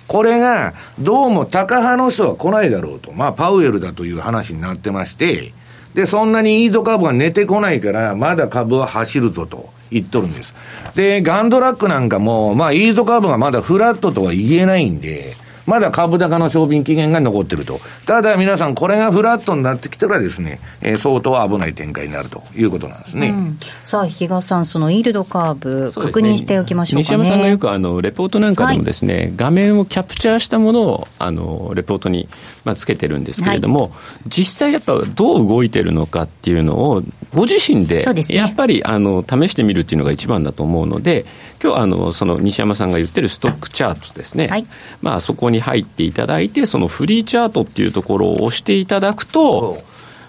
[0.05, 3.11] これが、どうも高派の人は来ないだろうと。
[3.13, 5.53] まあ、パウエルだという話になってまして、
[5.95, 10.53] で、そんなにイードカーブが寝てこないから、まだ株は走るぞと言っとるんです。
[10.93, 15.33] で、ガンドラックなんかも、まあ、イードカーブがまだフラットとは言えないんで、
[15.65, 17.79] まだ株高の商品期限が残ってると。
[18.05, 23.29] ただ皆さん、これがフラットになってきたらですね、えー、相当危ない展開になるということなんですね。
[23.29, 32.29] うん、さあ、比嘉さん、そのイールドカーブ、確認しておきましょう、ね、西山さんがよくあのレポートなんかでもですね、はい、画面をキャプチャーしたものをあのレポートに、
[32.63, 33.91] まあ、つけてるんですけれども、はい、
[34.27, 37.03] 実際やっぱどう動いてるのかっていうのを、
[37.33, 41.25] ご自身でやっぱりあの試してみるっていうのが一番だと思うので、
[41.63, 44.65] 今日あのその西山さんが言ってるストックチャートですね、はい、
[45.01, 49.77] まあ、そこに入っていただいてそのフリーチャートっていうところを押していただくと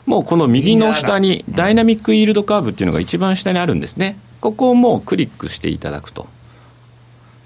[0.06, 4.16] もうこの右の下にダイナミックイールドカーブっていうのが一番下にあるんですね。
[4.40, 6.28] ここをもうクリックしていただくと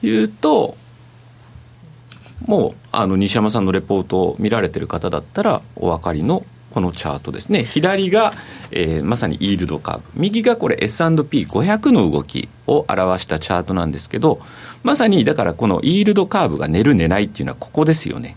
[0.03, 0.77] いうと
[2.47, 7.63] もうあの西山さんのレポートを見られてる方だったらお分かりのこのチャートですね。
[7.63, 8.33] 左が、
[8.71, 10.05] えー、まさにイールドカーブ。
[10.15, 14.41] 右がこれ S&P500 の動きを表したチャートなんですけど
[14.83, 18.37] まさにだからこのイールドカーブが寝る寝ないっていうのはここですよね。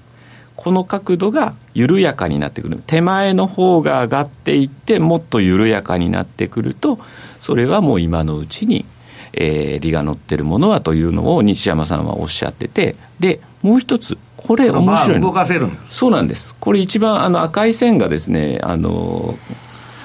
[0.56, 2.82] この角度が緩やかになってくる。
[2.86, 7.00] 手前の方が上がっていってもっと緩やかになってくると
[7.40, 8.86] それはもう今のうちに
[9.34, 16.56] えー、利が乗ってるものはというのを西山さんはおっしゃってて、で、もう一つ、これ面白い動かせるそうなんです。
[16.60, 19.38] これ一番あの赤い線がですね、あの、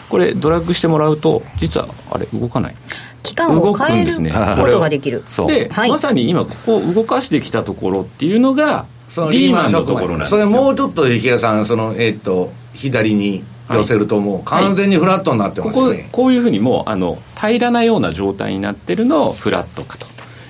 [0.09, 2.75] これドラッグしてもらうと、実はあれ動かない。
[3.23, 5.25] 期間を変えることができる。
[5.47, 8.87] で、はい、まさに今ここ動かしてきたところっていうのが、
[9.31, 10.47] リーマンのところなんですよ。
[10.47, 20.07] それもうちょっと池谷さん、その、えー、っと、左に寄せるともう完全にフラットになってますね、はい、こここういうふうにもうあの平らなような状態になってるのをフラットかと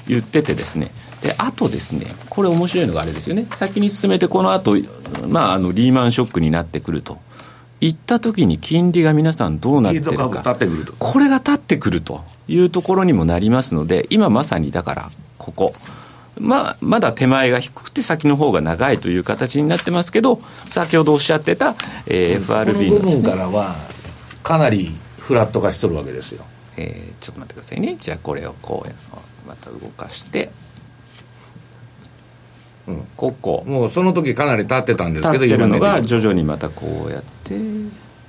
[0.07, 0.91] 言っててですね。
[1.23, 3.47] であとですねこれ面白いのがあれですよね。
[3.53, 4.77] 先に進めてこの後、
[5.27, 7.19] まああのリーマンショックになってくると。
[7.81, 10.57] いった時に金利が皆さんどうなってるか。
[10.99, 15.73] これが立ってくるというところにもなりますので今まさにだからここ
[16.41, 21.75] まあ、まだ手前が低くて先の方が長いという形になってますけど、先ほどおっしゃってた、
[22.07, 23.75] えー、FRB の、ね、部分からは、
[24.43, 26.45] かなりフラット化しとるわけですよ。
[26.77, 27.97] えー、ちょっと待ってくださいね。
[28.01, 30.51] じゃあこれをこう、また動かして、
[32.87, 33.65] うん、ここ。
[33.67, 37.59] もうその時かなり経ってたんですけど、今のが徐々にまたこうやって。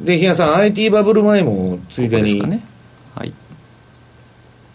[0.02, 2.62] で、日野さん、IT バブル前もついでに、ね、はい。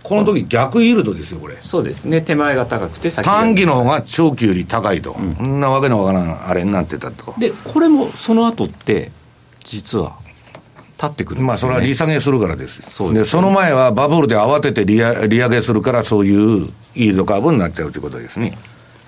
[0.04, 1.56] この時逆イールドですよ、これ。
[1.62, 7.34] そうですね、手前が高くて短期の方が長期より高いと、うん、そんなわけのわからんあれになってたと。
[7.38, 9.10] で、これもその後って、
[9.64, 10.16] 実は、
[10.96, 12.82] 立ってくる、ね、まあ、それは利下げするからです。
[12.82, 15.02] そうです、ね、その前はバブルで慌てて利利
[15.38, 18.58] 上げするから、そういうイールドカーブになっちゃうということですね。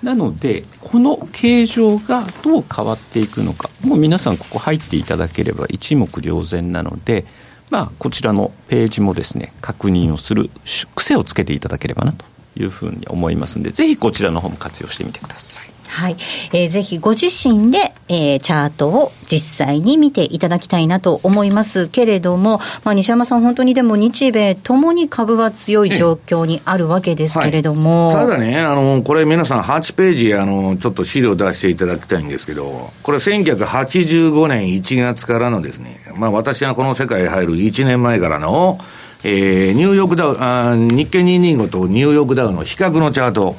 [0.01, 7.25] なので、この形状がどう変わっていくのか、もう皆さん、ここ入っていただければ一目瞭然なので、
[7.69, 10.49] まあ、こちらのページもですね、確認をする
[10.95, 15.76] 癖をつけていただければなというふうに思いますので、ぜひこちらの方も活用してみてください。
[15.87, 16.17] はい。
[16.53, 28.07] えー、ぜひご自身で、えー、チャートを実際に見ていただきたいなと思いますけれども、まあ、西山さん、本当にでも日米ともに株は強い状況にあるわけですけれども。
[28.07, 38.79] はい、ただね、あの、これ皆さん8ページ、あの、ちょっと資料出していただきたいんですけど、これ1985年1月からのですね、まあ私がこの世界に入る1年前からの、
[39.23, 43.55] えー、ニューヨークダウ、あ日経225とニューヨークダウの比較のチャート。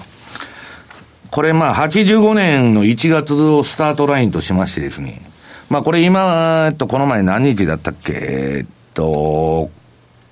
[1.30, 5.20] これまあ85年の1月をスタートラインとしましてですね、
[5.68, 9.70] まあこれ今、えっと、この前何日だったっけ、えっと、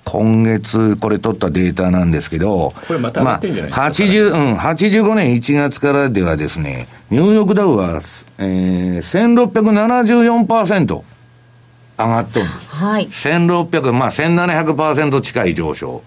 [0.05, 8.01] 今月これ取ったデータなんですけど、これまた上がってんじゃないですか、まあ、80、うん、85年1月からではですね、ニューヨークダウは、
[8.39, 9.43] えー、
[10.47, 11.03] 1674%
[11.99, 12.75] 上がってるんです。
[12.75, 13.07] はい。
[13.07, 16.03] 1600、まあ1700%近い上昇。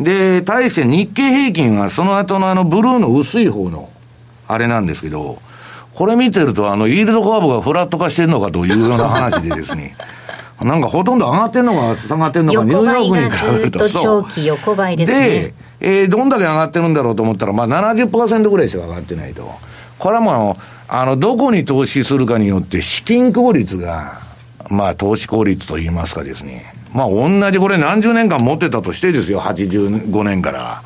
[0.00, 3.90] で、対して日経平均はその後のあのブルーの薄い方の
[4.48, 5.40] あれなんですけど、
[5.94, 9.96] これ見てると、あの、イールドカーブがフラット化してるのかというような話でですね、
[10.60, 13.88] なんかほとんど上がってるのか下がってるのか、ニューヨークに比べると。
[13.88, 15.18] 長期横ばいですね。
[15.28, 19.50] で、えー、どんだけ上がってるんだろうと思ったら、まあ70%ぐらいしか上がってないと。
[19.98, 24.18] これはもう、あの、どこに投資するかによって資金効率が、
[24.68, 26.74] まあ投資効率といいますかですね。
[26.92, 30.82] まあ同じこれ何十年間持ってたとしてですよ、85年から。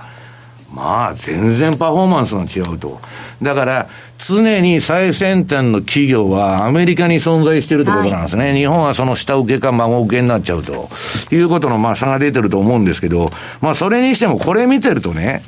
[0.72, 3.00] まあ全然パフォーマンスが違うと。
[3.42, 8.50] だから、常に最先端の企業はアメリカに存在しているということなんですね。
[8.50, 10.88] はい、日本はその下請けか孫請けになっちゃうと
[11.32, 15.42] いうことのまあ差が出てると思うんですけど、まあそれにしてもこれ見てるとね、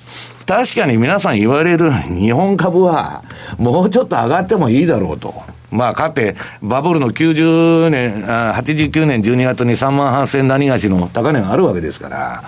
[0.46, 3.22] 確かに皆さん言われる日本株は
[3.58, 5.34] もうちょっと上がってもいいだろうと。
[5.70, 12.44] まあ、かって、バブルの90年、あ89年12月に3万8000何がしの高値があるわけですから、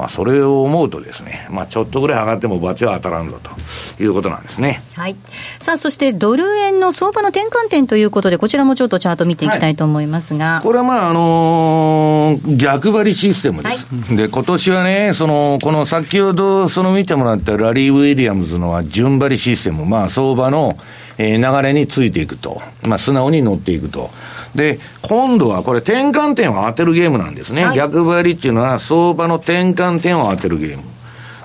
[0.00, 4.80] まあ、それを思うとですね、まあ、ちょっとぐらい上がっても罰は当たらんぞということなんですね。
[4.96, 5.16] はい。
[5.58, 10.60] さあ、そしてドル円の相場の転換点ということで、こちらもちょっとチャート見ていきたいと思いますが。
[10.62, 14.16] これはまあ、あのー逆張りシステムです。
[14.16, 20.78] で、今年はね、その、この先ほど、その見てもらったラリー・ウィリアムズのは順張りシステム、まあ、相場の、
[21.18, 22.62] えー流れについていくと。
[22.86, 24.08] まあ、素直に乗っていくと。
[24.54, 27.66] で、今度はこれ転換点を当てるゲームなんですね。
[27.74, 30.84] 逆張りっていうのは相場の転換点を当てるゲーム。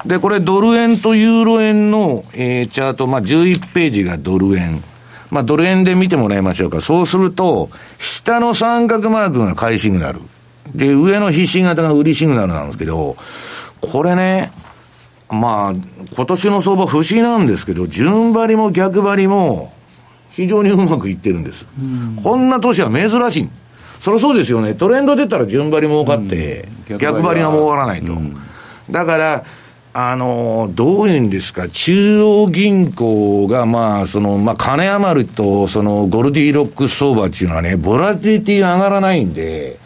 [0.05, 4.83] で、これドル円とユーロ円の、えーチャート、まあ、11ページがドル円。
[5.31, 6.81] まあ、ドル円で見てもらいましょうか。
[6.81, 10.21] そうすると、下の三角マークが買いシグナル。
[10.73, 13.17] で、上の必死型が売りシグナルなんですけど、
[13.81, 14.51] これね、
[15.29, 15.73] まあ、
[16.15, 19.73] 今年の相場不思議なんですけど、順張りも逆張りも
[20.35, 21.65] 非常にうまくいってるんです。
[22.21, 23.49] こんな年は珍しい。
[24.01, 24.73] そりゃそうですよね。
[24.73, 26.67] トレンド出たら順張り儲かって、
[26.99, 28.13] 逆張りが儲からないと。
[28.91, 29.43] だから、
[29.93, 39.77] あの、どういうんですか、中央銀行が、まあ、その、まあ、金余ると、その、ゴルディロックス相場っていうのはね、ボラティリティが上がらないんで、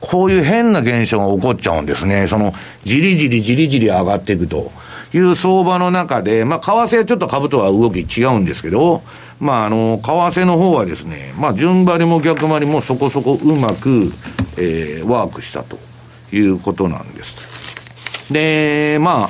[0.00, 2.26] こういう変な現象が起こっちゃうんですね。
[2.26, 2.52] その、
[2.84, 4.70] じりじりじりじり上がっていくと
[5.14, 9.02] いう相場の中で、まあ、為替はちょっと株とは動き違うんですけど、
[9.38, 10.10] まあ、あの、為
[10.40, 14.12] 替の方はですね、まあ、順張りも逆張りもそこそこうまく、
[14.58, 15.78] えー、ワークしたと
[16.32, 18.32] いうことなんです。
[18.32, 19.28] で、ま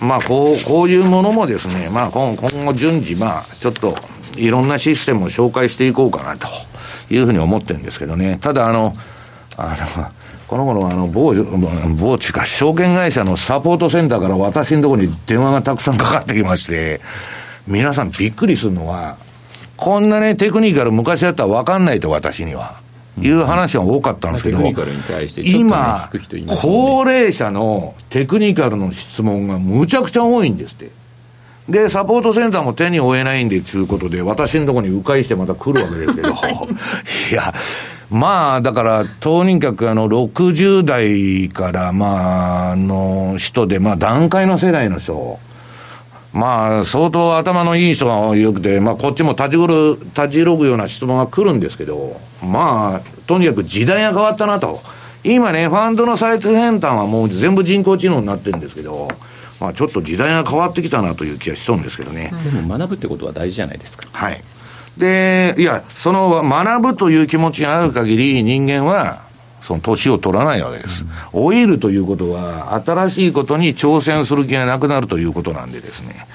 [0.00, 3.94] あ、まあ、こう、こういうものもですね、まあ、今後順次、まあ、ちょっと、
[4.36, 6.48] いろんなシステムを紹介していこうかなと
[7.10, 8.38] いうふうに思ってるんですけどね。
[8.40, 8.96] ただ、あの、
[9.56, 10.06] あの、
[10.52, 11.32] この頃、あの、某、
[11.98, 17.00] 某地か、証券会社のサポートセンターから私のところに電話がたくさんかかってきまして、
[17.66, 19.16] 皆さんびっくりするのは、
[19.78, 22.82] こんなね、テクニカル昔だったら分かんないと、私には。
[23.18, 26.10] いう話が多かったんですけど、今
[26.60, 30.90] 高齢者のテクニカルの質問がむちゃくちゃ多いんですって。
[31.68, 36.28] で、サポートセンターも手に負えないんで、つうことで、私のところに迂回してまた来るわけですけど、
[37.30, 37.54] いや、
[38.12, 45.38] まあ、だから、とにかくあの、60代から、まあ、あの人で、まあ、段階の世代の人、
[46.34, 54.80] まあ、相当頭のいい人がよくて、まあ、こっちも立ちぐる、立ちろぐような質問が来るんですけど、まあ、とにかく時代が変わったなと。
[55.24, 59.08] 今ね、ファンドの最先端はもう全部人工知能になってるんですけど、
[59.58, 62.32] まあ、ちょっと時代が変わってきたなという気がしそうんですけどね。
[62.44, 64.06] でも学ぶってことは大事じゃないですか。
[64.12, 64.42] はい。
[64.96, 69.22] で、いや、その学ぶという気持ちがある限り、人間は、
[69.60, 71.06] その年を取らないわけです。
[71.32, 76.26] 老いるということは、新しいことに挑戦する気がなくなるということなんでですね。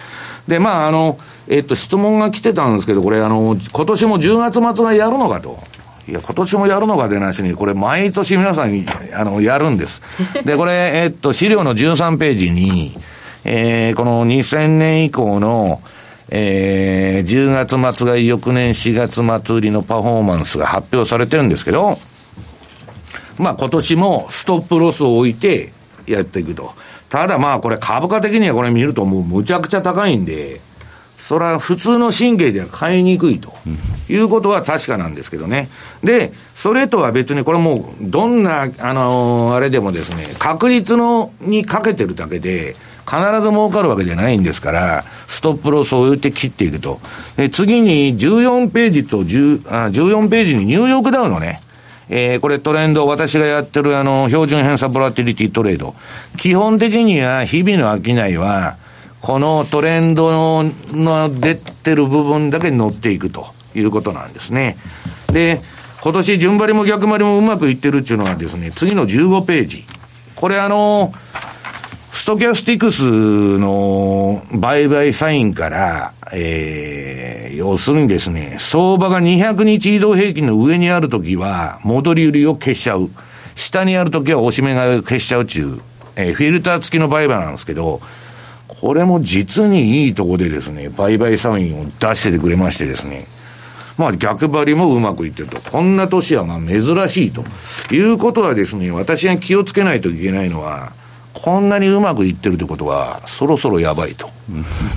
[0.48, 5.60] で、まあ、あの、えっと、質問が来てたんですけど、これ、あの、今年も10月末がやるのかと。
[6.08, 10.02] いや、今年もやるのかでなしに、これ毎年皆さんに、あの、やるんです。
[10.46, 12.94] で、これ、えっと、資料の13ページに、
[13.44, 15.82] えー、この2000年以降の、
[16.30, 21.98] えー、10月末が翌年4月末売りのパフォーマンスが発表されてるんですけど、
[23.38, 25.72] まあ今年もストップロスを置いて
[26.06, 26.72] やっていくと。
[27.10, 30.60] ただまあこれ株価的にはこれ見るともうむちゃくちゃ高いんで、
[31.18, 33.54] それは普通の神経では買いにくいと
[34.08, 35.70] いうことは確かなんですけどね。
[36.04, 42.76] で、それとは別にこれもうどんな、あのーあれでもですね、確率のにかけてるだけで、
[43.10, 47.00] 必ず儲かるわけじゃないんですから、ストップロスを置いて切っていくと。
[47.38, 51.62] で、次に14ページと10あ、14ページにニューヨークダウンのね、
[52.10, 55.96] えーこれトレンド、私がやってるあの、標準偏差ボラティリティトレード。
[56.38, 58.78] 基本的には日々の商いは、
[59.22, 64.78] このトレンドの出てる部分だけ乗っていくということなんですね。
[65.32, 65.62] で、
[66.02, 69.86] 今年順張りも逆張りもうまくいってるっていうのはですね、次の15ページ。
[70.36, 71.14] これあの、
[71.56, 71.57] ス
[72.28, 83.10] トキャスティクスの売買サインから、えー、要するにですね、相場が200日移動平均の上にあるときは、戻り売りを消しちゃう。
[83.56, 85.80] 下にあるときは押し目が消しちゃうっていう、
[86.18, 88.02] えーフィルター付きの売買なんですけど、
[88.68, 93.26] これも実にいいとこでですね、売買サインを出しててくれましてですね、
[93.98, 95.62] まあ逆張りもうまくいってると。
[95.62, 97.46] こんな年はまあ珍しいと。
[97.90, 100.92] いうことはですね、私が気をつけないといけないのは、
[101.44, 104.30] こんなにうまくいってるってことは、そろそろやばいと。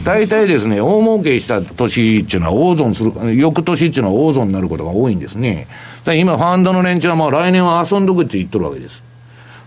[0.05, 5.67] 大体ですね、大儲けした年っていうのは大損する、翌年っていうのは大損になることが多いんですね。
[6.01, 9.03] だから今、ファンドの連中はまあ来年は遊んどくって言っとるわけです。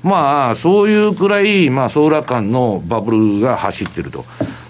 [0.04, 4.26] まあ、そういうくらい、まあ、ソーラー間のバブルが走ってると。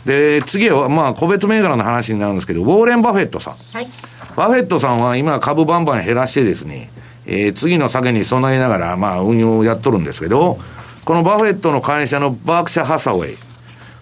[0.05, 3.53] で、次は、まあ、個別銘柄の話になるんですけど、ウォーレン・バフェットさん。
[3.73, 3.87] はい。
[4.35, 6.89] バフェットさんは今株バンバン減らしてですね、
[7.25, 10.59] えー、次の下げに備えながら、まあ、運用をやっとるんですけど、
[11.05, 13.37] このバフェットの会社のバークシャ・ハサウェイ。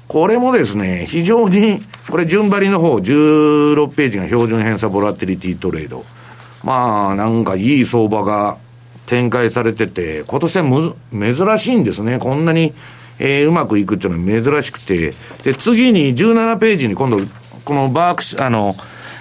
[0.08, 6.06] これもですね、非常に、これ順張りの方、16ページが標準偏差ボラティリティトレード。
[6.64, 8.58] まあ、なんかいい相場が
[9.08, 12.20] 展開されてて、今年はむ、珍しいんですね。
[12.20, 12.74] こんなに、
[13.18, 15.14] えー、うまくいくっていうのは珍しくて。
[15.44, 17.20] で、次に17ページに今度、
[17.66, 18.76] このバークシャ、あの、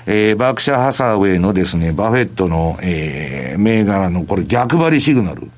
[0.06, 5.50] えー、バークシャハサウェイのですね、バフェットの、えー、銘柄のこれ逆張りシグナル。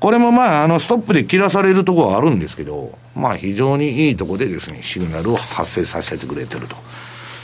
[0.00, 6.76] これもまあ、あの、ストップで切らされるところはあるんですけど、まあ、非常にいいところでですね、シグナルを発生させてくれてると。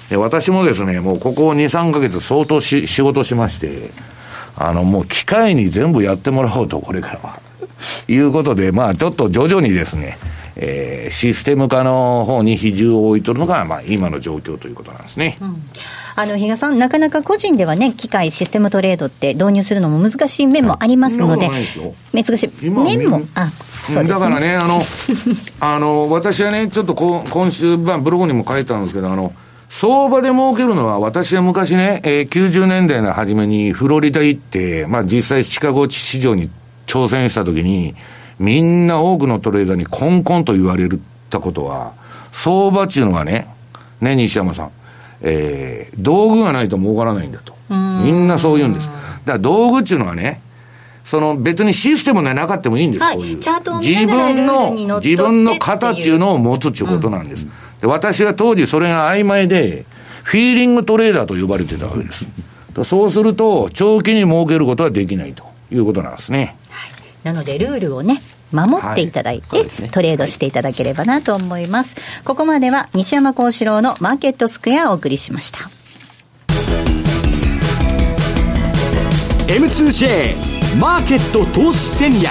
[0.08, 3.90] で、私もですね、もうここ2、3ヶ月相当し仕事しまして、
[4.56, 7.40] あの、もう機械に全部やってもらおうと、これからは。
[8.06, 10.16] いうことで、まあ、ちょっと徐々にですね、
[10.56, 15.36] えー、システム化の方に比重を置いとるのが、まあ、今の状況ということなんですね。
[15.40, 15.54] うん。
[16.16, 21.50] あの比嘉さん、なかなか個人ではね、機械、システムトレードって導入するのも難しい面もありますので、
[22.12, 22.70] 難しい。
[22.70, 24.80] 面も、あそうです、ね、だからね、あの、
[25.60, 29.32] あの私はね、ちょっとこ今週、まあ、ブログにも書いたんですけど、あの、
[29.68, 36.48] 相場で儲けるのは、私は昔ね、えー、90年代の初めにフロリダ行って、まあ実際シカゴ市場に
[36.86, 37.96] 挑戦したときに、
[38.38, 40.88] みんな多くのトレーダーにコンコンと言われ
[41.30, 41.92] たことは、
[42.32, 43.48] 相場っていうのはね、
[44.00, 44.70] ね、西山さん。
[45.26, 47.54] えー、道具がないと儲からないんだと。
[47.70, 48.88] みんなそう言うんです。
[48.88, 50.42] だから道具っていうのはね、
[51.02, 53.36] その別にシステムがなかったもいいんです、はい、こういう。
[53.36, 57.44] 自分の、自分の形いうのを持つっていうことなんです。
[57.44, 59.86] うん、で私は当時それが曖昧で、
[60.24, 62.26] フィーリングトレーダーと呼ばれてたわけです。
[62.84, 66.56] そうすると、長期に儲けることはできないということなんですね。
[67.24, 68.22] はい、なので、ルールをね、
[68.52, 75.58] 守っていただいて、はいね、トレードしていただければなと思います、はい、ここまでは西山幸四郎のマーケットスクエアをお送りしました
[79.48, 82.22] M2J マーケット投資戦略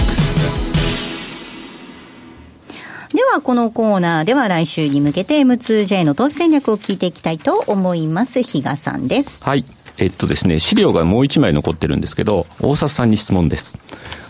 [3.13, 8.41] では、このコーナーでは来週に向けて M2J の投資戦略を聞いていきたいと思います。
[8.41, 9.43] 比嘉さんです。
[9.43, 9.63] はい。
[9.97, 13.77] えっとですね、資料がもう一枚残ってるんですけど、大札さんに質問です。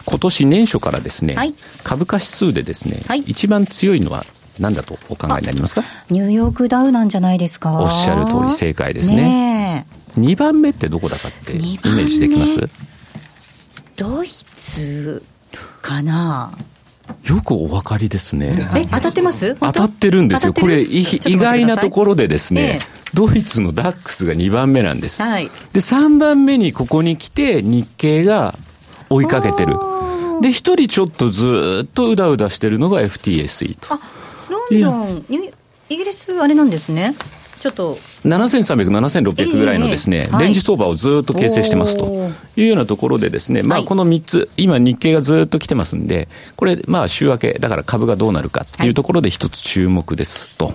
[0.06, 1.54] 今年年初からですね、はい、
[1.84, 4.26] 株価指数でですね、はい、一番強いのは
[4.60, 5.84] 何だとお考えになりますか？
[6.10, 7.82] ニューヨークダウなんじゃないですか？
[7.82, 9.16] おっしゃる通り正解ですね。
[9.16, 9.88] ね
[10.18, 12.70] 2番目ってどこだかってイメージできます？
[13.96, 15.24] ドイツ
[15.82, 16.52] かな？
[17.28, 18.56] よくお分かりですね。
[18.76, 19.56] え、当たってます？
[19.56, 19.72] 当？
[19.72, 20.54] たってるんですよ。
[20.54, 22.80] これ、意外なところでですね、ええ、
[23.14, 25.22] ドイツのダックスが2番目なんです。
[25.22, 28.56] はい、で、3番目にここに来て、日経が
[29.10, 29.76] 追いかけてる。
[30.42, 33.94] で、一人ちょっとずっとうだうだしてるのが FTSE と。
[33.94, 34.00] あ、
[34.50, 35.26] ロンドン、
[35.90, 37.16] イギリスあれなんですね。
[37.64, 37.98] ちょっと。
[38.26, 42.06] 7300、7600ぐらいのですね、えーレンジ相場をずっと形成してますと。
[42.58, 50.74] いうようなところでですね、まあこの3つ、今日経がずっと来てますんで、これ、まあ週明け、だから株がどうなるかっていうところで一つ注目ですと。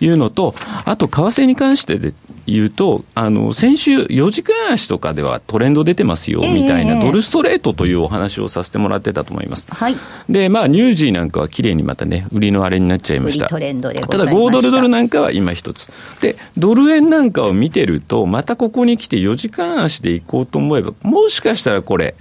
[0.00, 2.14] いうのと、あと為替に関してで
[2.52, 9.68] 言うと、あの、先週4時間足とかではトレンド出てますよ、みたいな、ドルストレートというお話をさせてもらってたと思います。
[9.70, 9.96] はい。
[10.28, 13.46] で、まあ、ニュージーなんかは綺麗にまたね、売りのあれになっちゃいました。
[13.46, 15.90] トレンドでただ、5ドルドルなんかは今一つ。
[16.20, 22.14] で、ドル円なんかを見てると、またここに来て4時間足で行こうと思えば、もしかしたらこれ、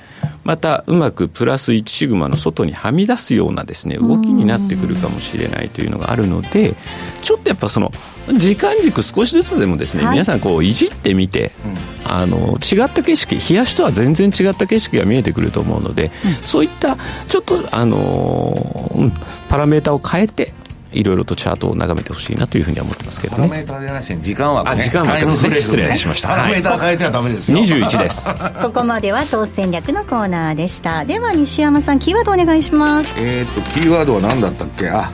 [0.48, 6.74] またうまくプラス1シグマの外にはみ出すようなですね、動きになってくるかもしれないというのがあるので、
[7.22, 7.92] ちょっとやっぱその、
[8.34, 11.52] 時間軸少しずつでもですね、はい、皆さんこういじってみて、
[12.06, 16.96] うん、あの違った景色冷やしとは全然違った景色が見えてくると思うので、うん、そういった
[17.28, 19.12] ちょっとあの、うん、
[19.50, 20.54] パラメータを変えて
[20.92, 23.48] いろいろとチャートを眺めてほしいなというふうには思ってますけどね。
[23.48, 25.56] パラメータでなし時間枠、ね、時間枠ですね。
[25.60, 26.30] 失礼しました。
[26.30, 27.60] パラメータ変えてはダメですよ。
[27.60, 28.34] 21です。
[28.62, 31.06] ここまでは投資戦略のコーナーでした。
[31.06, 33.16] では西山さん、キーワードお願いします。
[33.20, 34.90] えっ、と、キーワードは何だったっけ？
[34.90, 35.12] あ、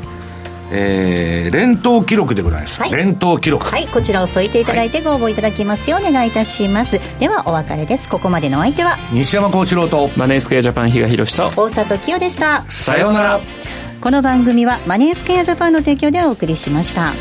[0.72, 3.66] えー、連投記録でございます、はい、連投記録。
[3.66, 8.10] はいこちらを添えていただいてご応募いただきますようお願いいたします、はい、ではお別れです。
[8.10, 8.98] ここまでのお相手は？
[9.12, 10.10] 西山幸四郎と。
[10.16, 11.52] マネースクエアジャパン比嘉宏と。
[11.56, 12.64] 大里清でした。
[12.70, 13.40] さようなら
[14.04, 17.14] この番組はマネースケアジャパンの提供でお送りしました。